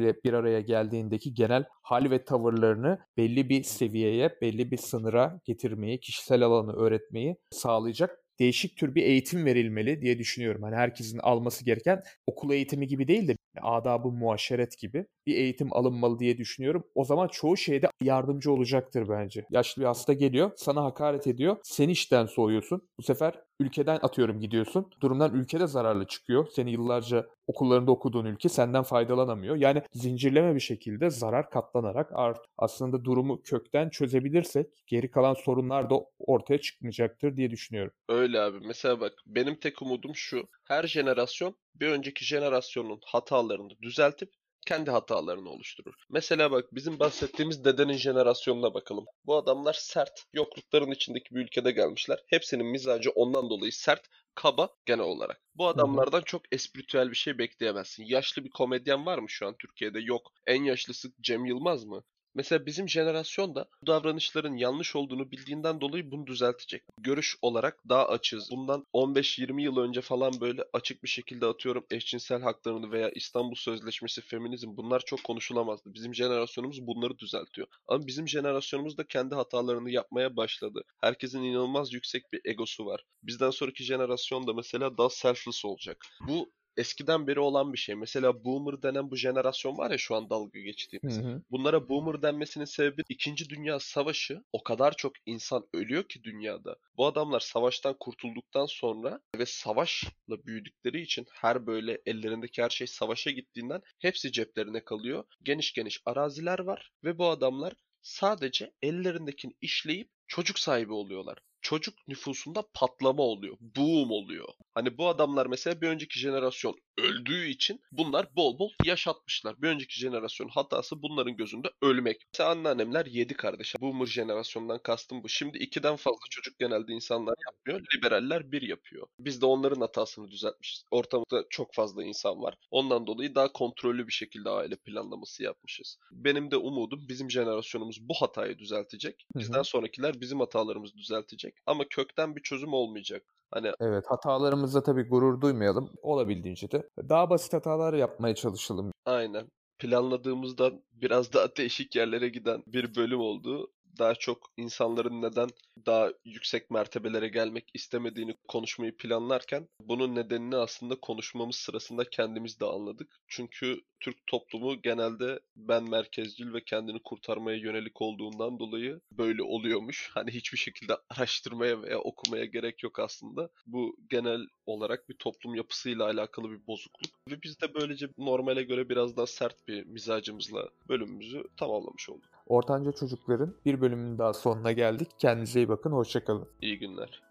birbiriyle 0.00 0.24
bir 0.24 0.32
araya 0.32 0.60
geldiğindeki 0.60 1.34
genel 1.34 1.64
hal 1.82 2.10
ve 2.10 2.24
tavırlarını 2.24 2.98
belli 3.16 3.48
bir 3.48 3.62
seviyeye, 3.62 4.30
belli 4.42 4.70
bir 4.70 4.76
sınıra 4.76 5.40
getirmeyi, 5.44 6.00
kişisel 6.00 6.42
alanı 6.42 6.72
öğretmeyi 6.72 7.36
sağlayacak 7.50 8.18
değişik 8.38 8.76
tür 8.78 8.94
bir 8.94 9.02
eğitim 9.02 9.44
verilmeli 9.44 10.02
diye 10.02 10.18
düşünüyorum. 10.18 10.62
Hani 10.62 10.76
herkesin 10.76 11.18
alması 11.18 11.64
gereken 11.64 12.02
okul 12.26 12.52
eğitimi 12.52 12.86
gibi 12.86 13.08
değil 13.08 13.28
de 13.28 13.36
adabı 13.62 14.08
muaşeret 14.08 14.78
gibi 14.78 15.06
bir 15.26 15.34
eğitim 15.34 15.72
alınmalı 15.72 16.18
diye 16.18 16.38
düşünüyorum. 16.38 16.84
O 16.94 17.04
zaman 17.04 17.28
çoğu 17.28 17.56
şeyde 17.56 17.88
yardımcı 18.02 18.52
olacaktır 18.52 19.08
bence. 19.08 19.44
Yaşlı 19.50 19.82
bir 19.82 19.86
hasta 19.86 20.12
geliyor, 20.12 20.50
sana 20.56 20.84
hakaret 20.84 21.26
ediyor, 21.26 21.56
sen 21.62 21.88
işten 21.88 22.26
soğuyorsun. 22.26 22.88
Bu 22.98 23.02
sefer 23.02 23.40
ülkeden 23.60 23.98
atıyorum 24.02 24.40
gidiyorsun. 24.40 24.90
Durumdan 25.00 25.34
ülkede 25.34 25.66
zararlı 25.66 26.06
çıkıyor. 26.06 26.46
Seni 26.54 26.70
yıllarca 26.70 27.26
okullarında 27.46 27.90
okuduğun 27.90 28.24
ülke 28.24 28.48
senden 28.48 28.82
faydalanamıyor. 28.82 29.56
Yani 29.56 29.82
zincirleme 29.92 30.54
bir 30.54 30.60
şekilde 30.60 31.10
zarar 31.10 31.50
katlanarak 31.50 32.10
art 32.14 32.38
aslında 32.58 33.04
durumu 33.04 33.42
kökten 33.42 33.90
çözebilirsek 33.90 34.66
geri 34.86 35.10
kalan 35.10 35.34
sorunlar 35.34 35.90
da 35.90 35.94
ortaya 36.18 36.60
çıkmayacaktır 36.60 37.36
diye 37.36 37.50
düşünüyorum. 37.50 37.92
Öyle 38.08 38.40
abi. 38.40 38.58
Mesela 38.66 39.00
bak 39.00 39.12
benim 39.26 39.56
tek 39.56 39.82
umudum 39.82 40.14
şu. 40.14 40.48
Her 40.64 40.86
jenerasyon 40.86 41.56
bir 41.80 41.88
önceki 41.88 42.24
jenerasyonun 42.24 43.00
hatalarını 43.04 43.70
düzeltip 43.82 44.32
kendi 44.66 44.90
hatalarını 44.90 45.50
oluşturur. 45.50 45.94
Mesela 46.10 46.50
bak 46.50 46.64
bizim 46.74 46.98
bahsettiğimiz 46.98 47.64
dedenin 47.64 47.96
jenerasyonuna 47.96 48.74
bakalım. 48.74 49.04
Bu 49.24 49.36
adamlar 49.36 49.72
sert, 49.72 50.24
yoklukların 50.32 50.90
içindeki 50.90 51.34
bir 51.34 51.40
ülkede 51.40 51.70
gelmişler. 51.70 52.18
Hepsinin 52.26 52.66
mizacı 52.66 53.10
ondan 53.10 53.50
dolayı 53.50 53.72
sert, 53.72 54.06
kaba 54.34 54.68
genel 54.86 55.04
olarak. 55.04 55.40
Bu 55.54 55.68
adamlardan 55.68 56.22
çok 56.22 56.42
espritüel 56.52 57.10
bir 57.10 57.16
şey 57.16 57.38
bekleyemezsin. 57.38 58.04
Yaşlı 58.04 58.44
bir 58.44 58.50
komedyen 58.50 59.06
var 59.06 59.18
mı 59.18 59.30
şu 59.30 59.46
an 59.46 59.56
Türkiye'de? 59.58 60.00
Yok. 60.00 60.32
En 60.46 60.64
yaşlısı 60.64 61.08
Cem 61.20 61.46
Yılmaz 61.46 61.84
mı? 61.84 62.04
Mesela 62.36 62.66
bizim 62.66 62.88
jenerasyon 62.88 63.54
da 63.54 63.68
bu 63.82 63.86
davranışların 63.86 64.56
yanlış 64.56 64.96
olduğunu 64.96 65.30
bildiğinden 65.30 65.80
dolayı 65.80 66.10
bunu 66.10 66.26
düzeltecek. 66.26 66.82
Görüş 67.00 67.36
olarak 67.42 67.88
daha 67.88 68.08
açız. 68.08 68.48
Bundan 68.50 68.86
15-20 68.94 69.62
yıl 69.62 69.76
önce 69.76 70.00
falan 70.00 70.32
böyle 70.40 70.64
açık 70.72 71.02
bir 71.02 71.08
şekilde 71.08 71.46
atıyorum 71.46 71.86
eşcinsel 71.90 72.42
haklarını 72.42 72.92
veya 72.92 73.10
İstanbul 73.10 73.54
Sözleşmesi, 73.54 74.20
feminizm 74.20 74.76
bunlar 74.76 75.00
çok 75.00 75.24
konuşulamazdı. 75.24 75.94
Bizim 75.94 76.14
jenerasyonumuz 76.14 76.86
bunları 76.86 77.18
düzeltiyor. 77.18 77.66
Ama 77.88 78.06
bizim 78.06 78.28
jenerasyonumuz 78.28 78.98
da 78.98 79.06
kendi 79.06 79.34
hatalarını 79.34 79.90
yapmaya 79.90 80.36
başladı. 80.36 80.82
Herkesin 81.00 81.42
inanılmaz 81.42 81.92
yüksek 81.92 82.32
bir 82.32 82.40
egosu 82.44 82.86
var. 82.86 83.04
Bizden 83.22 83.50
sonraki 83.50 83.84
jenerasyon 83.84 84.46
da 84.46 84.52
mesela 84.52 84.98
daha 84.98 85.10
selfless 85.10 85.64
olacak. 85.64 85.96
Bu 86.20 86.50
eskiden 86.76 87.26
beri 87.26 87.40
olan 87.40 87.72
bir 87.72 87.78
şey. 87.78 87.94
Mesela 87.94 88.44
boomer 88.44 88.82
denen 88.82 89.10
bu 89.10 89.16
jenerasyon 89.16 89.78
var 89.78 89.90
ya 89.90 89.98
şu 89.98 90.14
an 90.14 90.30
dalga 90.30 90.60
geçtiğimiz. 90.60 91.18
Hı 91.18 91.22
hı. 91.22 91.42
Bunlara 91.50 91.88
boomer 91.88 92.22
denmesinin 92.22 92.64
sebebi 92.64 93.02
2. 93.08 93.48
Dünya 93.48 93.80
Savaşı 93.80 94.44
o 94.52 94.62
kadar 94.62 94.92
çok 94.96 95.12
insan 95.26 95.68
ölüyor 95.74 96.08
ki 96.08 96.24
dünyada. 96.24 96.76
Bu 96.96 97.06
adamlar 97.06 97.40
savaştan 97.40 97.96
kurtulduktan 98.00 98.66
sonra 98.66 99.20
ve 99.38 99.46
savaşla 99.46 100.44
büyüdükleri 100.46 101.00
için 101.00 101.26
her 101.32 101.66
böyle 101.66 101.98
ellerindeki 102.06 102.62
her 102.62 102.70
şey 102.70 102.86
savaşa 102.86 103.30
gittiğinden 103.30 103.82
hepsi 103.98 104.32
ceplerine 104.32 104.84
kalıyor. 104.84 105.24
Geniş 105.42 105.72
geniş 105.72 106.02
araziler 106.06 106.58
var 106.58 106.92
ve 107.04 107.18
bu 107.18 107.26
adamlar 107.26 107.72
sadece 108.02 108.72
ellerindekini 108.82 109.52
işleyip 109.60 110.10
çocuk 110.28 110.58
sahibi 110.58 110.92
oluyorlar 110.92 111.38
çocuk 111.66 112.08
nüfusunda 112.08 112.62
patlama 112.74 113.22
oluyor. 113.22 113.56
Boom 113.60 114.10
oluyor. 114.10 114.48
Hani 114.76 114.98
bu 114.98 115.08
adamlar 115.08 115.46
mesela 115.46 115.80
bir 115.80 115.88
önceki 115.88 116.18
jenerasyon 116.18 116.76
öldüğü 116.98 117.46
için 117.46 117.80
bunlar 117.92 118.36
bol 118.36 118.58
bol 118.58 118.70
yaşatmışlar. 118.84 119.62
Bir 119.62 119.68
önceki 119.68 120.00
jenerasyon 120.00 120.48
hatası 120.48 121.02
bunların 121.02 121.36
gözünde 121.36 121.68
ölmek. 121.82 122.26
Mesela 122.32 122.50
anneannemler 122.50 123.06
yedi 123.06 123.34
kardeş. 123.34 123.74
Boomer 123.80 124.06
jenerasyondan 124.06 124.78
kastım 124.78 125.22
bu. 125.22 125.28
Şimdi 125.28 125.58
ikiden 125.58 125.96
fazla 125.96 126.26
çocuk 126.30 126.58
genelde 126.58 126.92
insanlar 126.92 127.34
yapmıyor. 127.46 127.86
Liberaller 127.96 128.52
bir 128.52 128.62
yapıyor. 128.62 129.06
Biz 129.18 129.42
de 129.42 129.46
onların 129.46 129.80
hatasını 129.80 130.30
düzeltmişiz. 130.30 130.84
Ortamda 130.90 131.44
çok 131.50 131.74
fazla 131.74 132.04
insan 132.04 132.42
var. 132.42 132.54
Ondan 132.70 133.06
dolayı 133.06 133.34
daha 133.34 133.52
kontrollü 133.52 134.06
bir 134.06 134.12
şekilde 134.12 134.50
aile 134.50 134.76
planlaması 134.76 135.42
yapmışız. 135.42 135.98
Benim 136.10 136.50
de 136.50 136.56
umudum 136.56 137.06
bizim 137.08 137.30
jenerasyonumuz 137.30 138.08
bu 138.08 138.14
hatayı 138.14 138.58
düzeltecek. 138.58 139.26
Bizden 139.36 139.62
sonrakiler 139.62 140.20
bizim 140.20 140.40
hatalarımızı 140.40 140.96
düzeltecek. 140.96 141.54
Ama 141.66 141.84
kökten 141.88 142.36
bir 142.36 142.42
çözüm 142.42 142.72
olmayacak. 142.72 143.22
Hani 143.50 143.72
Evet, 143.80 144.04
hatalarımızla 144.08 144.82
tabii 144.82 145.02
gurur 145.08 145.40
duymayalım. 145.40 145.90
Olabildiğince 146.02 146.70
de 146.70 146.88
daha 147.08 147.30
basit 147.30 147.52
hatalar 147.52 147.94
yapmaya 147.94 148.34
çalışalım. 148.34 148.92
aynen 149.04 149.50
planladığımızdan 149.78 150.84
biraz 150.92 151.32
daha 151.32 151.56
değişik 151.56 151.96
yerlere 151.96 152.28
giden 152.28 152.62
bir 152.66 152.94
bölüm 152.94 153.20
oldu. 153.20 153.72
Daha 153.98 154.14
çok 154.14 154.52
insanların 154.56 155.22
neden 155.22 155.48
daha 155.86 156.12
yüksek 156.24 156.70
mertebelere 156.70 157.28
gelmek 157.28 157.70
istemediğini 157.74 158.34
konuşmayı 158.48 158.96
planlarken 158.96 159.68
bunun 159.80 160.14
nedenini 160.14 160.56
aslında 160.56 161.00
konuşmamız 161.00 161.56
sırasında 161.56 162.04
kendimiz 162.10 162.60
de 162.60 162.64
anladık. 162.64 163.16
Çünkü 163.28 163.80
Türk 164.00 164.26
toplumu 164.26 164.82
genelde 164.82 165.40
ben 165.56 165.90
merkezcil 165.90 166.52
ve 166.52 166.64
kendini 166.64 167.02
kurtarmaya 167.04 167.58
yönelik 167.58 168.02
olduğundan 168.02 168.58
dolayı 168.58 169.00
böyle 169.12 169.42
oluyormuş. 169.42 170.10
Hani 170.16 170.30
hiçbir 170.30 170.58
şekilde 170.58 170.96
araştırmaya 171.10 171.82
veya 171.82 171.98
okumaya 171.98 172.44
gerek 172.44 172.82
yok 172.82 172.98
aslında. 172.98 173.48
Bu 173.66 173.96
genel 174.10 174.40
olarak 174.66 175.08
bir 175.08 175.14
toplum 175.14 175.54
yapısıyla 175.54 176.04
alakalı 176.04 176.50
bir 176.50 176.66
bozukluk. 176.66 177.12
Ve 177.30 177.42
biz 177.42 177.60
de 177.60 177.74
böylece 177.74 178.08
normale 178.18 178.62
göre 178.62 178.88
biraz 178.88 179.16
daha 179.16 179.26
sert 179.26 179.68
bir 179.68 179.84
mizacımızla 179.84 180.68
bölümümüzü 180.88 181.44
tamamlamış 181.56 182.08
olduk. 182.08 182.35
Ortanca 182.46 182.92
Çocukların 182.92 183.54
bir 183.64 183.80
bölümünün 183.80 184.18
daha 184.18 184.32
sonuna 184.32 184.72
geldik. 184.72 185.08
Kendinize 185.18 185.60
iyi 185.60 185.68
bakın, 185.68 185.92
hoşçakalın. 185.92 186.48
İyi 186.62 186.78
günler. 186.78 187.25